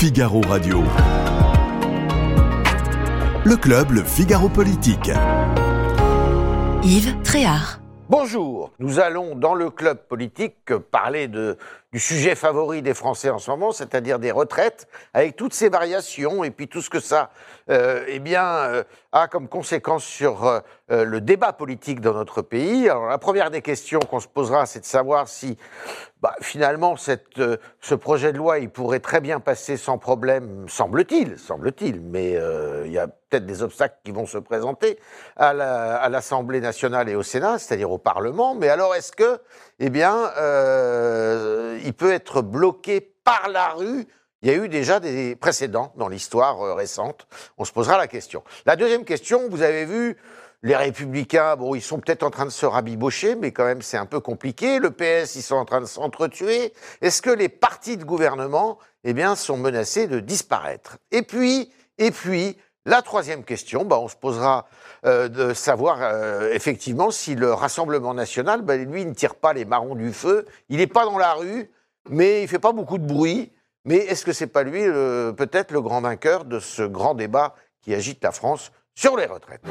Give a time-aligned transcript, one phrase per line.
[0.00, 0.84] Figaro Radio.
[3.44, 5.10] Le club, le Figaro Politique.
[6.84, 7.80] Yves Tréhard.
[8.08, 11.58] Bonjour, nous allons dans le club politique parler de,
[11.92, 16.44] du sujet favori des Français en ce moment, c'est-à-dire des retraites, avec toutes ces variations
[16.44, 17.30] et puis tout ce que ça
[17.70, 20.60] euh, eh bien, euh, a comme conséquence sur euh,
[20.90, 22.90] euh, le débat politique dans notre pays.
[22.90, 25.56] Alors la première des questions qu'on se posera, c'est de savoir si
[26.20, 30.68] bah, finalement cette, euh, ce projet de loi, il pourrait très bien passer sans problème,
[30.68, 34.98] semble-t-il, semble-t-il, mais euh, il y a peut-être des obstacles qui vont se présenter
[35.36, 38.54] à la- à l'Assemblée nationale et au Sénat, c'est-à-dire au Parlement.
[38.54, 39.38] Mais alors, est-ce que,
[39.78, 44.06] eh bien, euh, il peut être bloqué par la rue
[44.42, 47.26] il y a eu déjà des précédents dans l'histoire euh, récente.
[47.56, 48.44] On se posera la question.
[48.66, 50.16] La deuxième question, vous avez vu,
[50.62, 53.96] les Républicains, bon, ils sont peut-être en train de se rabibocher, mais quand même, c'est
[53.96, 54.78] un peu compliqué.
[54.78, 56.72] Le PS, ils sont en train de s'entretuer.
[57.00, 60.98] Est-ce que les partis de gouvernement, eh bien, sont menacés de disparaître?
[61.10, 62.56] Et puis, et puis,
[62.88, 64.66] la troisième question, bah, on se posera
[65.04, 69.66] euh, de savoir euh, effectivement si le Rassemblement national, bah, lui, ne tire pas les
[69.66, 70.46] marrons du feu.
[70.70, 71.70] Il n'est pas dans la rue,
[72.08, 73.52] mais il fait pas beaucoup de bruit.
[73.84, 77.94] Mais est-ce que c'est pas lui peut-être le grand vainqueur de ce grand débat qui
[77.94, 79.62] agite la France sur les retraites?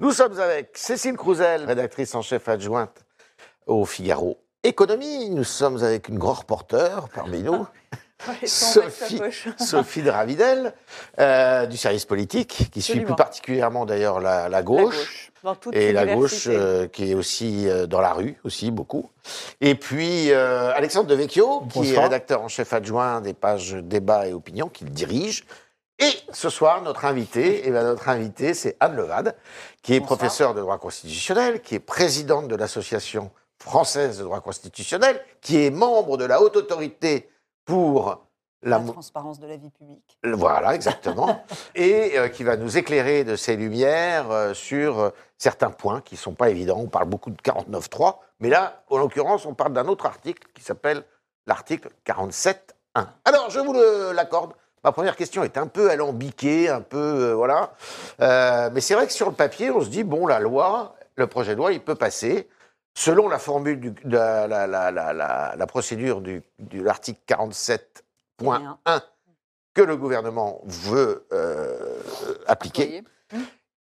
[0.00, 3.04] Nous sommes avec Cécile Crouzel, rédactrice en chef adjointe
[3.66, 5.30] au Figaro Économie.
[5.30, 7.66] Nous sommes avec une grande reporter parmi nous.
[8.44, 9.20] Sophie,
[9.58, 10.74] Sophie de Ravidel,
[11.20, 15.30] euh, du service politique, qui suit plus particulièrement d'ailleurs la, la gauche,
[15.72, 19.08] et la gauche euh, qui est aussi euh, dans la rue, aussi beaucoup.
[19.60, 24.32] Et puis euh, Alexandre Devecchio, qui est rédacteur en chef adjoint des pages débat et
[24.32, 25.44] opinion, qui le dirige.
[26.00, 29.36] Et ce soir, notre invité, eh ben, notre invité, c'est Anne Levade,
[29.82, 30.18] qui est Bonsoir.
[30.18, 35.70] professeure de droit constitutionnel, qui est présidente de l'association française de droit constitutionnel, qui est
[35.70, 37.28] membre de la haute autorité
[37.64, 38.28] pour
[38.62, 40.18] la, la transparence de la vie publique.
[40.24, 41.44] voilà, exactement.
[41.74, 46.14] et euh, qui va nous éclairer de ses lumières euh, sur euh, certains points qui
[46.14, 46.78] ne sont pas évidents.
[46.78, 50.62] On parle beaucoup de 49.3, mais là, en l'occurrence, on parle d'un autre article qui
[50.62, 51.04] s'appelle
[51.46, 53.06] l'article 47.1.
[53.24, 53.74] Alors, je vous
[54.12, 54.52] l'accorde.
[54.82, 57.72] Ma première question est un peu alambiquée, un peu, voilà.
[58.18, 61.52] Mais c'est vrai que sur le papier, on se dit, bon, la loi, le projet
[61.52, 62.48] de loi, il peut passer.
[62.98, 67.20] Selon la formule, du- de la, la- la- la- la- la procédure du- de l'article
[67.28, 68.76] 47.1
[69.72, 72.00] que le gouvernement veut euh,
[72.48, 73.04] appliquer.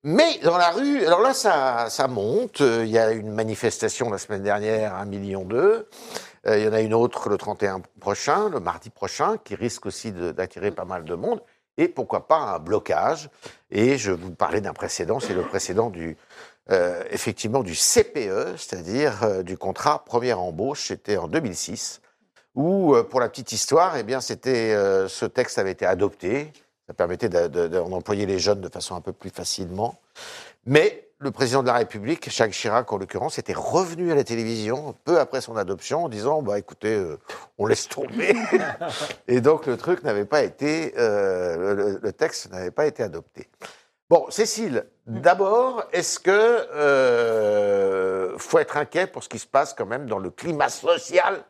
[0.04, 2.60] Mais dans la rue, alors là, ça, ça monte.
[2.60, 5.48] Il y a une manifestation la semaine dernière, 1,2 million.
[5.54, 5.86] Euh,
[6.48, 10.12] il y en a une autre le 31 prochain, le mardi prochain, qui risque aussi
[10.12, 11.42] d'attirer pas mal de monde.
[11.78, 13.30] Et pourquoi pas un blocage.
[13.72, 16.18] Et je vous parlais d'un précédent, c'est le précédent du,
[16.72, 20.88] euh, effectivement, du CPE, c'est-à-dire euh, du contrat première embauche.
[20.88, 22.02] C'était en 2006
[22.56, 24.74] où, euh, pour la petite histoire, eh bien, c'était,
[25.08, 26.52] ce texte avait été adopté.
[26.88, 30.00] Ça permettait de- de- d'en employer les jeunes de façon un peu plus facilement.
[30.66, 34.96] Mais le président de la République, Jacques Chirac en l'occurrence, était revenu à la télévision
[35.06, 37.02] peu après son adoption en disant bah, écoutez,
[37.58, 38.36] on laisse tomber.
[39.28, 43.48] Et donc le truc n'avait pas été, le, le texte n'avait pas été adopté.
[44.10, 49.88] Bon, Cécile, d'abord, est-ce que euh, faut être inquiet pour ce qui se passe quand
[49.88, 51.44] même dans le climat social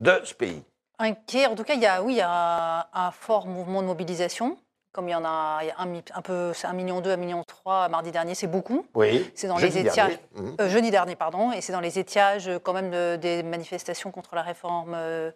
[0.00, 0.62] de ce pays?
[0.98, 3.86] Inquiet, en tout cas, il y a, oui, il y a un fort mouvement de
[3.86, 4.56] mobilisation.
[4.90, 7.16] Comme il y en a, il y a un, un peu, c'est 1,2 million, 1,3
[7.18, 7.44] million
[7.90, 8.86] mardi dernier, c'est beaucoup.
[8.94, 9.30] Oui.
[9.34, 10.18] C'est dans jeudi les étiages.
[10.34, 10.50] dernier.
[10.50, 10.56] Mhm.
[10.62, 14.10] Euh, jeudi dernier, pardon, et c'est dans les étiages euh, quand même de- des manifestations
[14.10, 15.30] contre la réforme euh,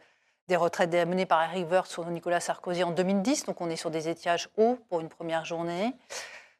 [0.48, 3.44] des retraites dé- menée par Eric Woerth sur Nicolas Sarkozy en 2010.
[3.44, 5.92] Donc on est sur des étiages hauts pour une première journée.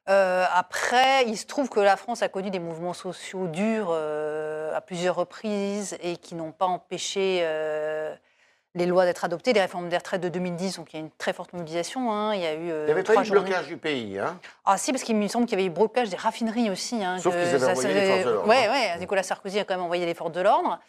[0.08, 4.74] Euh, après, il se trouve que la France a connu des mouvements sociaux durs euh,
[4.76, 8.12] à plusieurs reprises et qui n'ont pas empêché euh,
[8.74, 9.52] les lois d'être adoptées.
[9.52, 12.10] Les réformes des retraites de 2010, donc il y a une très forte mobilisation.
[12.12, 12.34] hein.
[12.34, 14.18] Il y a eu Il n'y avait pas eu de blocage du pays.
[14.18, 17.02] Hein Ah si, parce qu'il me semble qu'il y avait eu blocage des raffineries aussi.
[17.04, 18.72] hein, Sauf qu'ils avaient ça envoyé les forces de l'ordre, Ouais, hein.
[18.94, 20.80] ouais, Nicolas Sarkozy a quand même envoyé les forces de l'ordre.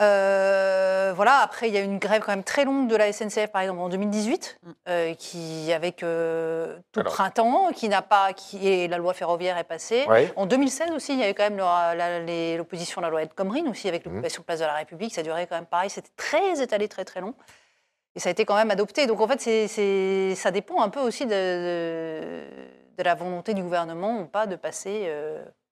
[0.00, 3.12] Euh, voilà, après, il y a eu une grève quand même très longue de la
[3.12, 7.12] SNCF, par exemple, en 2018, euh, qui, avec euh, tout Alors.
[7.12, 8.32] printemps, qui n'a pas...
[8.32, 10.04] Qui, et la loi ferroviaire est passée.
[10.08, 10.32] Ouais.
[10.36, 11.58] En 2016 aussi, il y avait quand même
[12.58, 14.12] l'opposition à la loi El Khomri, aussi avec Mhm.
[14.12, 15.14] l'occupation de place de la République.
[15.14, 15.90] Ça durait quand même pareil.
[15.90, 17.34] C'était très étalé, très très long.
[18.14, 19.06] Et ça a été quand même adopté.
[19.06, 22.44] Donc en fait, c'est- ça dépend un peu aussi de, de-
[22.96, 25.08] de la volonté du gouvernement ou pas de passer.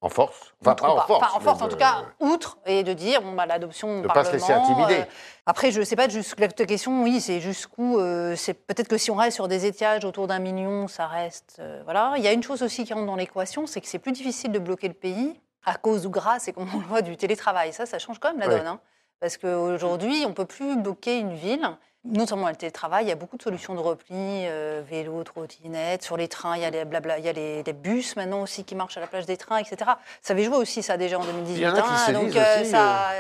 [0.07, 0.55] Euh, En force.
[0.63, 1.35] Enfin, outre pas ou en force.
[1.37, 4.01] En force, en tout cas, outre, et de dire, bon, bah, l'adoption.
[4.01, 5.01] De au pas se laisser intimider.
[5.01, 5.05] euh,
[5.47, 7.99] après, je ne sais pas, jusqu'à la question, oui, c'est jusqu'où.
[7.99, 11.57] euh, c'est Peut-être que si on reste sur des étiages autour d'un million, ça reste.
[11.61, 12.15] euh, voilà.
[12.17, 14.53] Il y a une chose aussi qui rentre dans l'équation, c'est que c'est plus difficile
[14.53, 17.73] de bloquer le pays à cause ou grâce, et comme on le voit, du télétravail.
[17.73, 18.67] Ça, ça change quand même la donne.
[18.67, 18.81] hein.
[19.21, 21.67] Parce qu'aujourd'hui, on ne peut plus bloquer une ville.
[22.09, 26.03] Non seulement le télétravail, il y a beaucoup de solutions de repli, euh, vélo, trottinette,
[26.03, 28.43] sur les trains, il y a les, blabla, il y a les, les bus maintenant
[28.43, 29.91] aussi qui marchent à la place des trains, etc.
[30.23, 31.57] Ça avait joué aussi ça déjà en 2018.
[31.57, 33.11] Il y en a qui hein, donc euh, aussi, ça,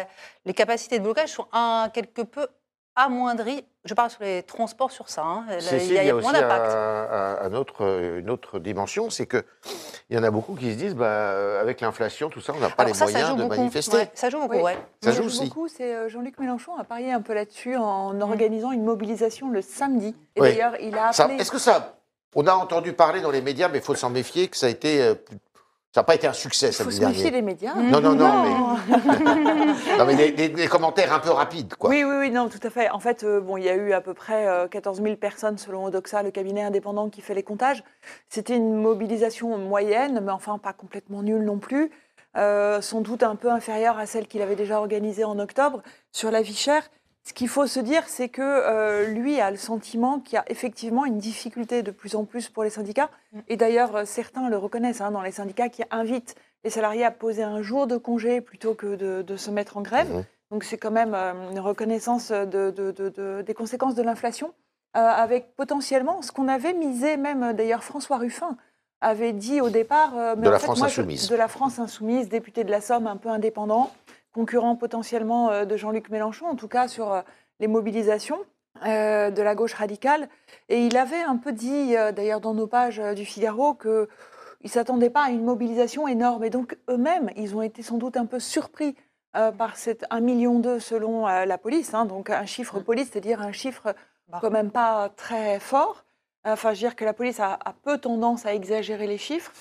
[0.44, 2.46] les capacités de blocage sont un, quelque peu
[2.96, 3.64] amoindries.
[3.84, 5.22] Je parle sur les transports sur ça.
[5.22, 5.44] hein.
[5.48, 6.72] Là, il y a, il y a aussi moins d'impact.
[6.74, 9.44] un- un autre- une autre dimension, c'est que
[10.10, 12.68] il y en a beaucoup qui se disent, bah, avec l'inflation, tout ça, on n'a
[12.68, 13.54] pas Alors les ça, moyens de beaucoup.
[13.56, 13.96] manifester.
[13.98, 14.62] Ouais, ça joue beaucoup, Oui.
[14.62, 14.78] ouais.
[15.04, 15.44] Ça joue aussi.
[15.44, 18.22] beaucoup, c'est euh, Jean-Luc Mélenchon a parié un peu là-dessus en Mm.
[18.22, 20.16] organisant une mobilisation le samedi.
[20.34, 20.48] Et Oui.
[20.48, 21.36] d'ailleurs, il a appelé.
[21.36, 21.98] Est-ce que ça,
[22.34, 24.68] on a entendu parler dans les médias, mais il faut s'en méfier, que ça a
[24.70, 25.14] été, euh,
[25.96, 27.36] ça n'a pas été un succès Il faut samedi se méfier dernier.
[27.38, 27.74] des médias.
[27.74, 28.76] Non, non, non, Non.
[29.98, 31.88] Non, mais des, des- des commentaires un peu rapides, quoi.
[31.88, 32.90] Oui, oui, oui, non, tout à fait.
[32.90, 35.56] En fait, euh, bon, il y a eu à peu près euh, 14 000 personnes
[35.56, 37.82] selon Odoxa, le cabinet indépendant qui fait les comptages.
[38.28, 41.90] C'était une mobilisation moyenne, mais enfin pas complètement nulle non plus.
[42.36, 45.80] Euh, sans doute un peu inférieure à celle qu'il avait déjà organisée en octobre
[46.12, 46.82] sur la vie chère.
[47.26, 50.44] Ce qu'il faut se dire, c'est que euh, lui a le sentiment qu'il y a
[50.46, 53.10] effectivement une difficulté de plus en plus pour les syndicats.
[53.48, 57.10] Et d'ailleurs, euh, certains le reconnaissent hein, dans les syndicats qui invitent les salariés à
[57.10, 60.08] poser un jour de congé plutôt que de, de se mettre en grève.
[60.08, 60.24] Mhm.
[60.52, 64.52] Donc c'est quand même euh, une reconnaissance de, de- de- de- des conséquences de l'inflation,
[64.96, 68.56] euh, avec potentiellement ce qu'on avait misé, même d'ailleurs François Ruffin
[69.00, 70.16] avait dit au départ...
[70.16, 71.02] euh, mais De la fait, France moi, je-.
[71.28, 73.90] De la France insoumise, député de la Somme, un peu indépendant,
[74.36, 77.22] concurrent potentiellement euh, de Jean-Luc Mélenchon, en tout cas sur euh,
[77.58, 78.38] les mobilisations
[78.84, 80.28] euh, de la gauche radicale.
[80.68, 84.08] Et il avait un peu dit, d'ailleurs dans nos pages du Figaro, que
[84.62, 86.44] ils s'attendaient pas à une mobilisation énorme.
[86.44, 88.94] Et donc eux-mêmes, ils ont été sans doute un peu surpris
[89.36, 93.42] euh, par cette 1,2 million selon euh, la police, hein, donc un chiffre police, c'est-à-dire
[93.42, 93.94] un chiffre
[94.28, 94.38] Bah.
[94.40, 96.04] quand même pas très fort.
[96.44, 99.52] Enfin, je veux dire que la police a, a peu tendance à exagérer les chiffres.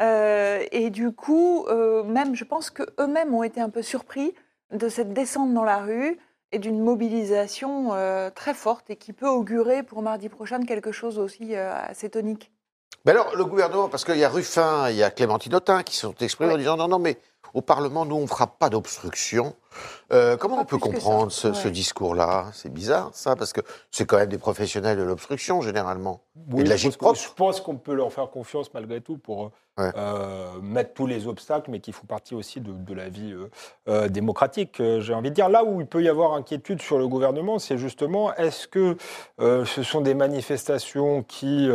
[0.00, 4.34] Euh, et du coup, euh, même, je pense qu'eux-mêmes ont été un peu surpris
[4.72, 6.18] de cette descente dans la rue
[6.52, 11.18] et d'une mobilisation euh, très forte et qui peut augurer pour mardi prochain quelque chose
[11.18, 12.50] aussi euh, assez tonique.
[13.04, 15.94] Mais alors, le gouvernement, parce qu'il y a Ruffin, il y a Clémentine Autain qui
[15.94, 17.18] se sont exprimés en disant non, non, mais
[17.54, 19.54] au Parlement, nous, on ne fera pas d'obstruction.
[20.12, 20.90] Euh, comment Pas on peut ça.
[20.92, 22.46] comprendre ce, discours-là?
[22.52, 26.22] C'est bizarre, ça, parce que c'est quand même des professionnels de l'obstruction, généralement.
[26.50, 27.22] Oui, Et de la je pense.
[27.22, 29.90] Je pense qu'on peut leur faire confiance malgré tout pour Ouais.
[29.96, 33.50] euh, mettre tous les obstacles, mais qui font partie aussi de, de la vie euh,
[33.88, 34.80] euh, démocratique.
[35.00, 37.76] J'ai envie de dire, là où il peut y avoir inquiétude sur le gouvernement, c'est
[37.76, 38.96] justement est-ce que
[39.40, 41.68] ce sont des manifestations qui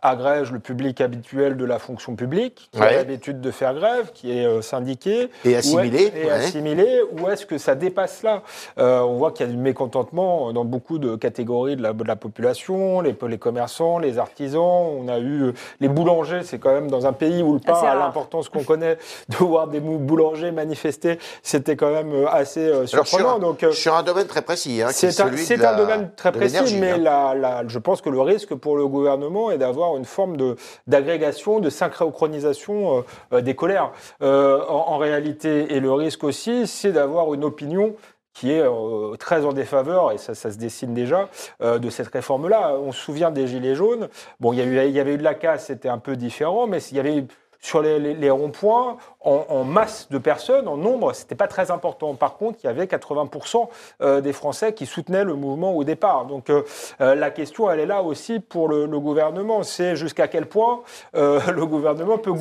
[0.00, 2.86] agrègent le public habituel de la fonction publique, qui Ouais.
[2.86, 6.10] a l'habitude de faire grève, qui est syndiqué, Et assimilé.
[6.14, 6.30] ouais.
[6.30, 8.42] assimilé, ou est-ce que ça dépasse là?
[8.78, 12.16] On voit qu'il y a du mécontentement dans beaucoup de catégories de la, de la
[12.16, 14.62] population, les, les commerçants, les artisans.
[14.62, 17.96] On a eu les boulangers, c'est quand même dans un pays où le pain rare.
[17.96, 18.96] l'importance qu'on connaît,
[19.28, 23.36] de voir des mou- boulangers manifester, c'était quand même euh, assez euh, Alors, sur, surprenant.
[23.36, 24.80] un, Donc, euh, sur un domaine très précis.
[24.82, 26.96] Hein, qui est c'est un, celui de c'est la- un domaine très précis, mais hein.
[26.98, 30.56] la- la- je pense que le risque pour le gouvernement est d'avoir une forme de-
[30.86, 33.02] d'agrégation, de, synchronisation euh,
[33.34, 33.92] euh, des colères.
[34.22, 37.94] Euh, en, en réalité, et le risque aussi, c'est d'avoir une opinion
[38.34, 41.28] qui est euh, très en défaveur, et ça, ça se dessine déjà,
[41.60, 42.76] euh, de cette réforme-là.
[42.78, 44.08] On se souvient des Gilets jaunes.
[44.40, 46.82] Bon, il y, il y avait eu de la casse, c'était un peu différent, mais
[46.82, 47.24] il y avait
[47.62, 51.70] sur les, les- les ronds-points, en, en masse de personnes, en nombre, c'était pas très
[51.70, 52.14] important.
[52.14, 53.68] Par contre, il y avait 80%
[54.02, 56.26] euh, des Français qui soutenaient le mouvement au départ.
[56.26, 56.62] Donc euh,
[57.00, 59.62] euh, la question, elle est là aussi pour le, le gouvernement.
[59.62, 60.80] C'est jusqu'à quel point
[61.14, 62.32] le gouvernement peut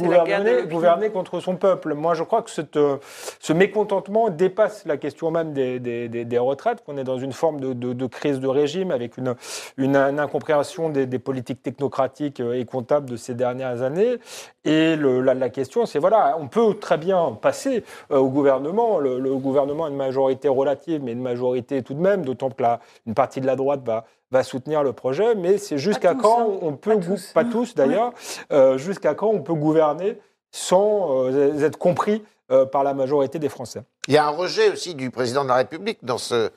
[0.66, 1.94] gouverner, contre son peuple.
[1.94, 2.80] Moi, je crois que cette,
[3.40, 7.32] ce mécontentement dépasse la question même des, des- des- des retraites, qu'on est dans une
[7.34, 9.36] forme de, de- de crise de régime avec une,
[9.78, 14.18] une, une incompréhension des, politiques technocratiques et comptables de ces dernières années.
[14.64, 19.00] Et le- la, la question, c'est voilà, on peut très bien passer euh, au gouvernement.
[19.00, 22.62] Le, le gouvernement a une majorité relative, mais une majorité tout de même, d'autant que
[22.62, 25.34] la, une partie de la droite va, va soutenir le projet.
[25.34, 26.58] Mais c'est jusqu'à quand hein.
[26.62, 27.32] on peut, Pas tous.
[27.34, 28.14] pas tous d'ailleurs,
[28.52, 30.20] euh, jusqu'à quand on peut gouverner
[30.52, 33.82] sans euh, être compris euh, par la majorité des Français?
[34.08, 36.52] Il y a un rejet aussi du président de la République dans ce,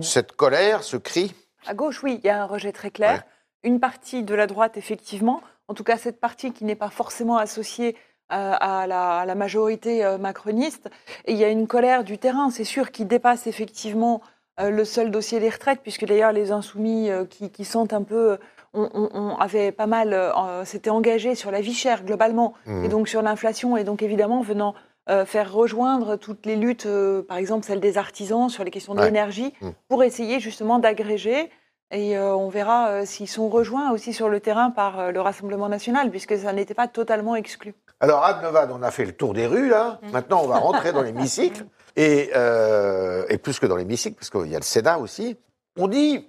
[0.00, 1.34] cette colère, ce cri?
[1.66, 3.12] À gauche, oui, il y a un rejet très clair.
[3.12, 3.68] Ouais.
[3.70, 5.40] Une partie de la droite, effectivement,
[5.72, 7.96] en tout cas cette partie qui n'est pas forcément associée
[8.32, 10.90] euh, à, la, à la majorité euh, macroniste.
[11.24, 14.20] Et il y a une colère du terrain, c'est sûr, qui dépasse effectivement
[14.60, 18.38] euh, le seul dossier des retraites, puisque d'ailleurs les insoumis qui, qui sentent un peu...
[18.74, 22.88] On, on- on avait pas mal, euh, s'étaient engagés sur la vie chère globalement, et
[22.88, 24.74] donc sur l'inflation, et donc évidemment venant
[25.10, 28.94] euh, faire rejoindre toutes les luttes, euh, par exemple celle des artisans sur les questions
[28.94, 29.04] Ouais.
[29.04, 29.72] d'énergie, Mhm.
[29.90, 31.50] pour essayer justement d'agréger
[31.92, 35.20] Et euh, on verra euh, s'ils sont rejoints aussi sur le terrain par euh, le
[35.20, 37.74] Rassemblement national, puisque ça n'était pas totalement exclu.
[38.00, 40.00] Alors, Nevade, on a fait le tour des rues, là.
[40.10, 41.64] Maintenant, on va rentrer dans l'hémicycle.
[41.94, 45.36] Et, euh, et plus que dans l'hémicycle, parce qu'il y a le Sénat aussi.
[45.76, 46.26] On dit,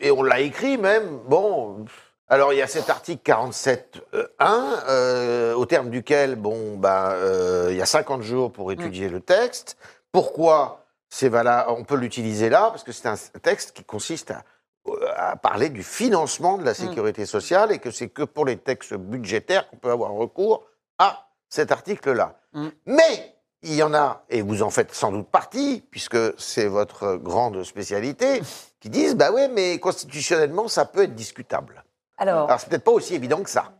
[0.00, 1.84] et on l'a écrit même, bon.
[2.28, 3.92] Alors, il y a cet article 47.1,
[4.88, 9.76] euh, au terme duquel, bon, euh, il y a 50 jours pour étudier le texte.
[10.12, 11.72] Pourquoi c'est valable?
[11.76, 14.44] On peut l'utiliser là, parce que c'est un texte qui consiste à,
[15.20, 18.94] à parler du financement de la sécurité sociale et que c'est que pour les textes
[18.94, 20.64] budgétaires qu'on peut avoir recours
[20.98, 22.36] à cet article-là.
[22.54, 22.68] Mm.
[22.86, 27.16] Mais il y en a, et vous en faites sans doute partie, puisque c'est votre
[27.16, 28.40] grande spécialité,
[28.80, 31.84] qui disent bah ouais, mais constitutionnellement, ça peut être discutable.
[32.16, 33.72] Alors, Alors, c'est peut-être pas aussi évident que ça.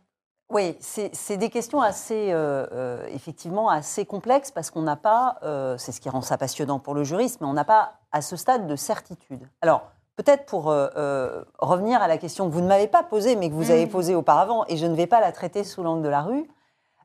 [0.49, 5.39] oui, c'est c'est des questions assez, euh, euh, effectivement, assez complexes parce qu'on n'a pas,
[5.41, 8.21] euh, c'est ce qui rend ça passionnant pour le juriste, mais on n'a pas à
[8.21, 9.47] ce stade de certitude.
[9.61, 13.35] Alors, peut-être pour euh, euh, revenir à la question que vous ne m'avez pas posée,
[13.35, 16.03] mais que vous avez posée auparavant, et je ne vais pas la traiter sous l'angle
[16.03, 16.47] de la rue,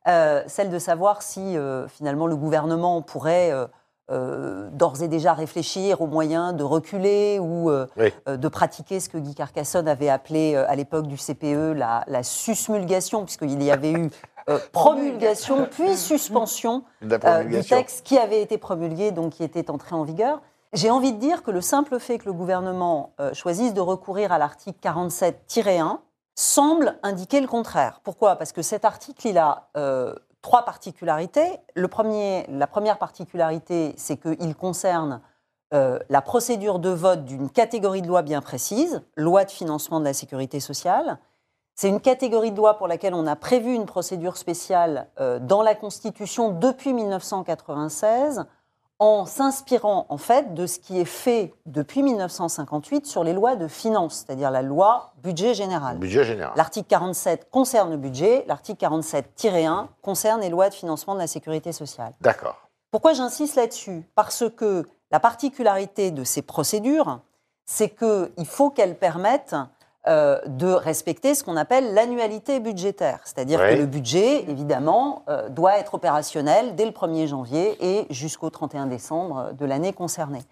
[0.08, 3.66] euh, celle de savoir si euh, finalement le gouvernement pourrait euh,
[4.12, 8.12] euh, d'ores et déjà réfléchir aux moyens de reculer ou euh, Oui.
[8.28, 12.04] euh, de pratiquer ce que Guy Carcassonne avait appelé euh, à l'époque du CPE la,
[12.06, 14.10] la susmulgation, puisqu'il y avait eu
[14.48, 19.96] euh, promulgation puis suspension euh, du texte qui avait été promulgué, donc qui était entré
[19.96, 20.40] en vigueur.
[20.76, 24.30] J'ai envie de dire que le simple fait que le gouvernement euh, choisisse de recourir
[24.30, 26.00] à l'article 47-1
[26.34, 28.00] semble indiquer le contraire.
[28.04, 28.36] Pourquoi?
[28.36, 31.48] Parce que cet article, il a euh, trois particularités.
[31.76, 35.22] La première particularité, c'est qu'il concerne
[35.72, 40.04] euh, la procédure de vote d'une catégorie de loi bien précise, loi de financement de
[40.04, 41.18] la sécurité sociale.
[41.74, 45.08] C'est une catégorie de loi pour laquelle on a prévu une procédure spéciale
[45.40, 48.44] dans la Constitution depuis 1996
[48.98, 53.68] en s'inspirant en fait de ce qui est fait depuis 1958 sur les lois de
[53.68, 55.98] finances, c'est-à-dire la loi budget général.
[55.98, 56.54] Budget général.
[56.56, 61.72] L'article 47 concerne le budget, l'article 47-1 concerne les lois de financement de la sécurité
[61.72, 62.12] sociale.
[62.20, 62.56] D'accord.
[62.90, 64.08] Pourquoi j'insiste là-dessus?
[64.14, 67.20] Parce que la particularité de ces procédures,
[67.66, 69.56] c'est qu'il faut qu'elles permettent
[70.08, 73.20] euh, de respecter ce qu'on appelle l'annualité budgétaire.
[73.24, 73.74] C'est-à-dire Oui.
[73.74, 78.86] que le budget, évidemment, euh, doit être opérationnel dès le 1er janvier et jusqu'au 31
[78.86, 80.42] décembre de l'année concernée.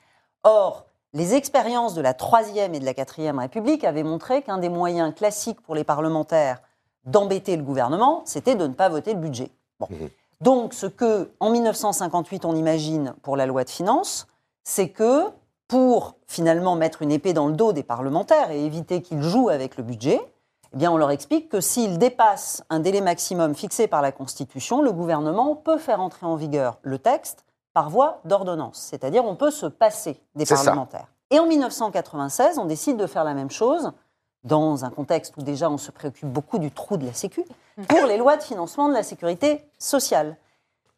[0.42, 4.68] Or, les expériences de la Troisième et de la Quatrième République avaient montré qu'un des
[4.68, 6.60] moyens classiques pour les parlementaires
[7.04, 9.50] d'embêter le gouvernement, c'était de ne pas voter le budget.
[9.78, 9.86] Bon.
[9.90, 10.08] Mhm.
[10.40, 14.26] Donc, ce que, en 1958, on imagine pour la loi de finances,
[14.64, 15.26] c'est que
[15.74, 19.76] pour finalement mettre une épée dans le dos des parlementaires et éviter qu'ils jouent avec
[19.76, 20.20] le budget,
[20.72, 24.82] eh bien, on leur explique que s'ils dépassent un délai maximum fixé par la Constitution,
[24.82, 28.86] le gouvernement peut faire entrer en vigueur le texte par voie d'ordonnance.
[28.88, 30.54] C'est-à-dire, on peut se passer des ça.
[30.54, 31.08] parlementaires.
[31.32, 33.90] Et en 1996, on décide de faire la même chose
[34.44, 37.44] dans un contexte où déjà on se préoccupe beaucoup du trou de la Sécu,
[37.88, 40.36] pour les lois de financement de la sécurité sociale.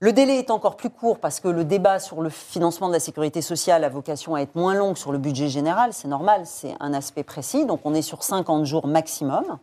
[0.01, 3.01] Le délai est encore plus court parce que le débat sur le financement de la
[3.01, 5.95] sécurité sociale a vocation à être moins long que sur le budget général.
[5.95, 7.65] C'est normal, c'est un aspect précis.
[7.65, 9.59] Donc on est sur 50 jours maximum.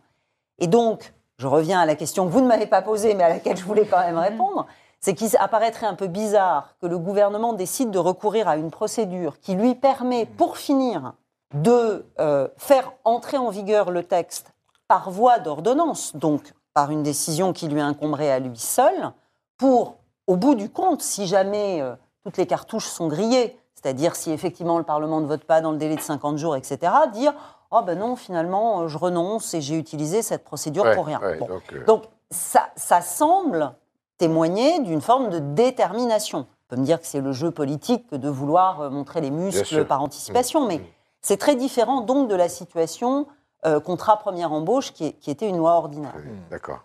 [0.58, 3.28] Et donc, je reviens à la question que vous ne m'avez pas posée, mais à
[3.28, 4.66] laquelle je voulais quand même répondre.
[5.00, 9.38] C'est qu'il apparaîtrait un peu bizarre que le gouvernement décide de recourir à une procédure
[9.40, 11.12] qui lui permet, pour finir,
[11.52, 14.52] de euh, faire entrer en vigueur le texte
[14.88, 19.12] par voie d'ordonnance, donc par une décision qui lui incomberait à lui seul,
[19.58, 24.30] pour, au bout du compte, si jamais euh, toutes les cartouches sont grillées, c'est-à-dire si
[24.30, 27.34] effectivement le Parlement ne vote pas dans le délai de 50 jours, etc., dire
[27.70, 31.20] Oh ben non, finalement, euh, je renonce et j'ai utilisé cette procédure Ouais, pour rien.
[31.20, 31.46] ouais, Bon.
[31.48, 33.72] donc, euh, Donc ça, ça semble
[34.16, 36.46] témoigner d'une forme de détermination.
[36.48, 39.84] On peut me dire que c'est le jeu politique que de vouloir montrer les muscles
[39.84, 40.80] par anticipation, mais
[41.20, 43.26] c'est très différent donc de la situation
[43.66, 46.12] euh, contrat première embauche qui, est- qui était une loi ordinaire.
[46.16, 46.80] oui, D'accord.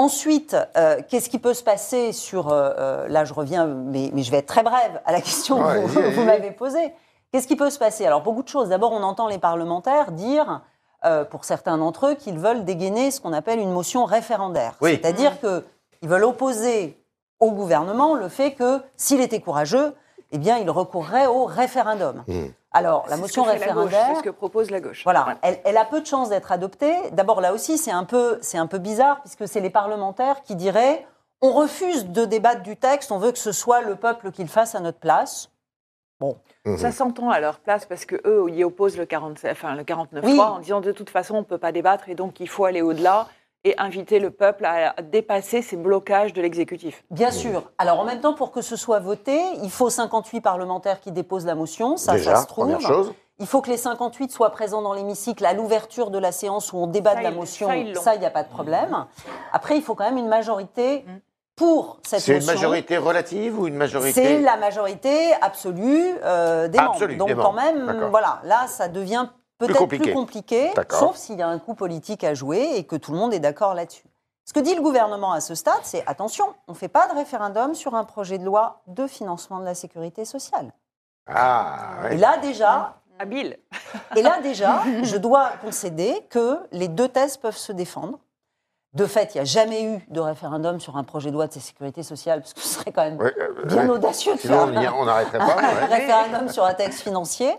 [0.00, 2.48] Ensuite, euh, qu'est-ce qui peut se passer sur...
[2.48, 5.62] euh, euh, là, je reviens, mais, mais je vais être très brève à la question
[5.62, 6.94] Ouais, que vous, m'avez posée.
[7.30, 8.06] Qu'est-ce qui peut se passer?
[8.06, 8.70] Alors, beaucoup de choses.
[8.70, 10.62] D'abord, on entend les parlementaires dire,
[11.04, 14.72] euh, pour certains d'entre eux, qu'ils veulent dégainer ce qu'on appelle une motion référendaire.
[14.80, 14.98] Oui.
[15.02, 16.98] C'est-à-dire qu'ils veulent opposer
[17.38, 19.92] au gouvernement le fait que, s'il était courageux,
[20.32, 22.24] eh bien, il recourrait au référendum.
[22.26, 22.46] Mmh.
[22.72, 24.06] Alors, la ce motion que gauche, référendaire...
[24.10, 25.02] C'est ce que propose la gauche.
[25.04, 25.34] Voilà, Ouais.
[25.42, 26.94] elle, elle a peu de chances d'être adoptée.
[27.12, 30.54] D'abord, là aussi, c'est un, peu, c'est un peu bizarre, puisque c'est les parlementaires qui
[30.56, 31.06] diraient
[31.42, 34.48] on refuse de débattre du texte, on veut que ce soit le peuple qui le
[34.48, 35.50] fasse à notre place.
[36.66, 36.76] Mhm.
[36.76, 40.26] Ça s'entend à leur place parce que eux y opposent le 47, enfin le 49.3
[40.26, 40.38] Oui.
[40.38, 42.82] en disant de toute façon on ne peut pas débattre et donc il faut aller
[42.82, 43.26] au-delà
[43.64, 47.04] et inviter le peuple à dépasser ces blocages de l'exécutif.
[47.10, 47.70] Bien sûr.
[47.78, 51.44] Alors, en même temps, pour que ce soit voté, il faut 58 parlementaires qui déposent
[51.46, 52.64] la motion, ça, Déjà, ça se trouve.
[52.64, 53.12] première chose.
[53.38, 56.78] Il faut que les 58 soient présents dans l'hémicycle à l'ouverture de la séance où
[56.78, 57.68] on débat Ça, de la motion.
[57.94, 59.06] ça, il n'y a pas de problème.
[59.52, 61.04] Après, il faut quand même une majorité
[61.56, 62.52] pour cette C'est une motion.
[62.54, 67.28] majorité relative ou une majorité C'est la majorité absolue euh, des Absolue, membres.
[67.28, 67.86] des Donc quand membres.
[67.86, 69.26] même, voilà, là, ça devient
[69.66, 70.72] peut-être plus compliqué.
[70.90, 73.38] sauf s'il y a un coup politique à jouer et que tout le monde est
[73.40, 74.04] d'accord là-dessus.
[74.44, 77.14] Ce que dit le gouvernement à ce stade, c'est attention, on ne fait pas de
[77.14, 80.72] référendum sur un projet de loi de financement de la sécurité sociale.
[81.28, 82.16] Ah, Et ouais.
[82.16, 83.58] là déjà, Habile.
[84.16, 88.18] et là déjà, je dois concéder que les deux thèses peuvent se défendre.
[88.92, 91.52] De fait, il n'y a jamais eu de référendum sur un projet de loi de
[91.52, 93.90] sécurité sociale, parce que ce serait quand même Ouais, euh, bien ouais.
[93.90, 95.56] audacieux de Sinon, faire on y- on n'arrêterait un pas.
[95.58, 95.84] ouais.
[95.84, 97.56] référendum sur un texte financier.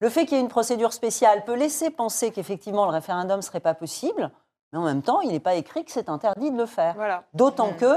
[0.00, 3.42] Le fait qu'il y ait une procédure spéciale peut laisser penser qu'effectivement le référendum ne
[3.42, 4.30] serait pas possible,
[4.72, 6.94] mais en même temps, il n'est pas écrit que c'est interdit de le faire.
[6.94, 7.24] Voilà.
[7.34, 7.96] D'autant que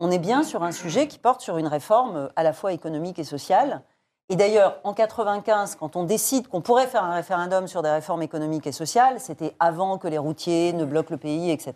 [0.00, 2.72] on est bien sur un sujet qui porte sur une réforme euh, à la fois
[2.72, 3.82] économique et sociale.
[4.28, 8.22] Et d'ailleurs, en 95, quand on décide qu'on pourrait faire un référendum sur des réformes
[8.22, 11.74] économiques et sociales, c'était avant que les routiers ne bloquent le pays, etc.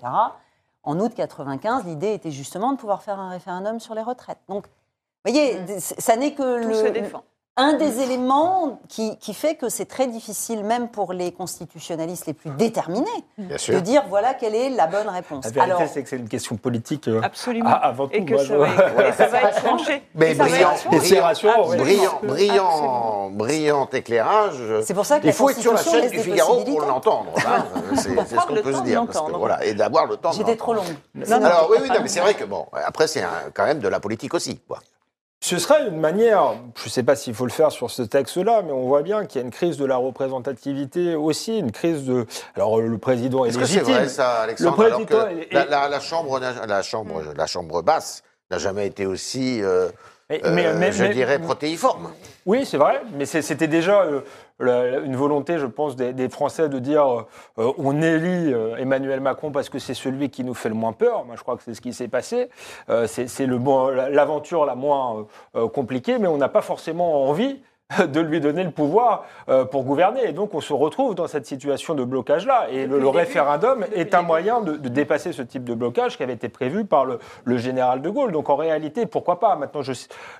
[0.82, 4.40] En août 95, l'idée était justement de pouvoir faire un référendum sur les retraites.
[4.48, 7.22] Donc, vous voyez, ça n'est que Tout le, se défend.
[7.57, 12.33] Un des éléments qui, qui fait que c'est très difficile, même pour les constitutionnalistes les
[12.33, 13.04] plus déterminés,
[13.37, 13.83] Bien de sûr.
[13.83, 15.45] dire voilà quelle est la bonne réponse.
[15.45, 17.09] La vérité, Alors, c'est que c'est une question politique.
[17.09, 17.69] euh, Absolument.
[17.71, 20.02] ah, avant tout, et que moi, ça, je- va, et ça va être tranché.
[20.14, 20.71] Mais brillant.
[20.90, 24.62] Brillant, brillant, brillant éclairage.
[24.85, 27.33] C'est pour ça que Il faut être sur la chaîne du Figaro pour l'entendre.
[27.47, 27.64] hein.
[27.97, 29.04] C'est c'est ce qu'on peut se dire.
[29.04, 30.33] parce que, voilà, et d'avoir le temps.
[30.33, 30.85] J'étais trop longue.
[31.30, 34.33] Alors oui, oui, mais c'est vrai que bon, après c'est quand même de la politique
[34.35, 34.78] aussi, quoi.
[35.42, 38.61] Ce serait une manière, je ne sais pas s'il faut le faire sur ce texte-là,
[38.62, 42.04] mais on voit bien qu'il y a une crise de la représentativité aussi, une crise
[42.04, 42.26] de...
[42.56, 43.94] Alors le président est, Est-ce que c'est légitime.
[43.94, 47.82] vrai ça, Alexandre Le Alors que est- la, la- la chambre, la chambre, la chambre
[47.82, 49.88] basse n'a jamais été aussi, euh,
[50.30, 52.10] Mais- euh, mais- mais- je dirais, protéiforme.
[52.46, 54.02] Oui, c'est vrai, mais c'était déjà
[54.62, 57.26] euh, une volonté, je pense, des, des Français de dire
[57.58, 61.25] euh, on élit Emmanuel Macron parce que c'est celui qui nous fait le moins peur.
[61.25, 62.49] Moi, je crois que c'est ce qui s'est passé.
[62.88, 67.60] Euh, c'est l'aventure la moins euh, compliquée, mais on n'a pas forcément envie
[67.99, 70.25] de lui donner le pouvoir euh, pour gouverner.
[70.28, 72.68] Et donc, on se retrouve dans cette situation de blocage-là.
[72.70, 76.35] Et le, référendum est un moyen de, de dépasser ce type de blocage qui avait
[76.35, 78.31] été prévu par le, le général de Gaulle.
[78.33, 79.57] Donc, en réalité, pourquoi pas?
[79.57, 79.92] Maintenant, je,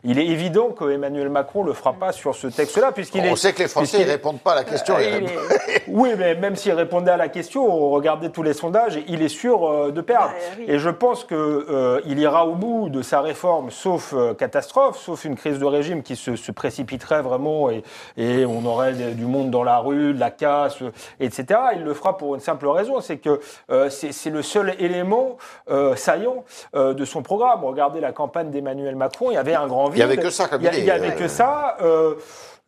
[0.05, 3.31] il est évident que Emmanuel Macron le fera pas sur ce texte-là, puisqu'il est.
[3.31, 4.95] On sait que les Français ne répondent pas à la question.
[4.97, 8.29] Euh, ils il répondent- est- Oui, mais même s'il répondait à la question, on regardait
[8.31, 10.31] tous les sondages, et il est sûr euh, de perdre.
[10.37, 10.65] Ah, oui.
[10.69, 15.35] Et je pense qu'il ira au bout de sa réforme, sauf euh, catastrophe, sauf une
[15.35, 17.40] crise de régime qui se, se précipiterait vraiment,
[17.71, 17.83] et,
[18.17, 21.61] et on aurait du monde dans la rue, de la casse, euh, etc.
[21.77, 25.37] Il le fera pour une simple raison, c'est que euh, c'est le seul élément
[25.71, 27.65] euh, saillant euh, de son programme.
[27.65, 29.99] Regardez la campagne d'Emmanuel Macron, il y avait un grand vide.
[29.99, 31.77] Il y avait que ça comme Il avait que ça.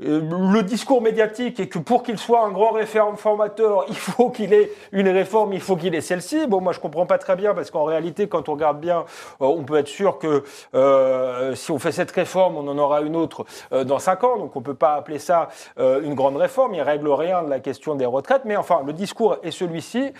[0.00, 0.20] Euh,
[0.52, 4.70] le discours médiatique est que pour qu'il soit un grand réformateur, il faut qu'il ait
[4.92, 6.46] une réforme, il faut qu'il ait celle-ci.
[6.46, 9.04] Bon, moi, je comprends pas très bien parce qu'en réalité, quand on regarde bien,
[9.40, 13.02] euh, on peut être sûr que euh, si on fait cette réforme, on en aura
[13.02, 14.36] une autre dans cinq ans.
[14.38, 16.74] Donc, on peut pas appeler ça une grande réforme.
[16.74, 18.42] Il règle rien de la question des retraites.
[18.44, 20.12] Mais enfin, le discours est celui-ci.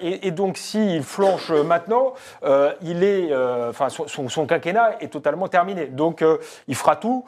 [0.00, 2.12] Et, et donc, s'il flanche maintenant,
[3.88, 5.86] son, son- quinquennat est totalement terminé.
[5.86, 6.24] Donc,
[6.68, 7.24] il fera tout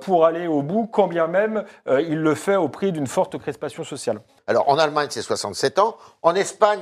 [0.00, 3.38] pour aller au bout, quand bien même euh, il le fait au prix d'une forte
[3.38, 4.20] crispation sociale.
[4.46, 5.96] Alors, en Allemagne, c'est 67 ans.
[6.22, 6.80] En Espagne,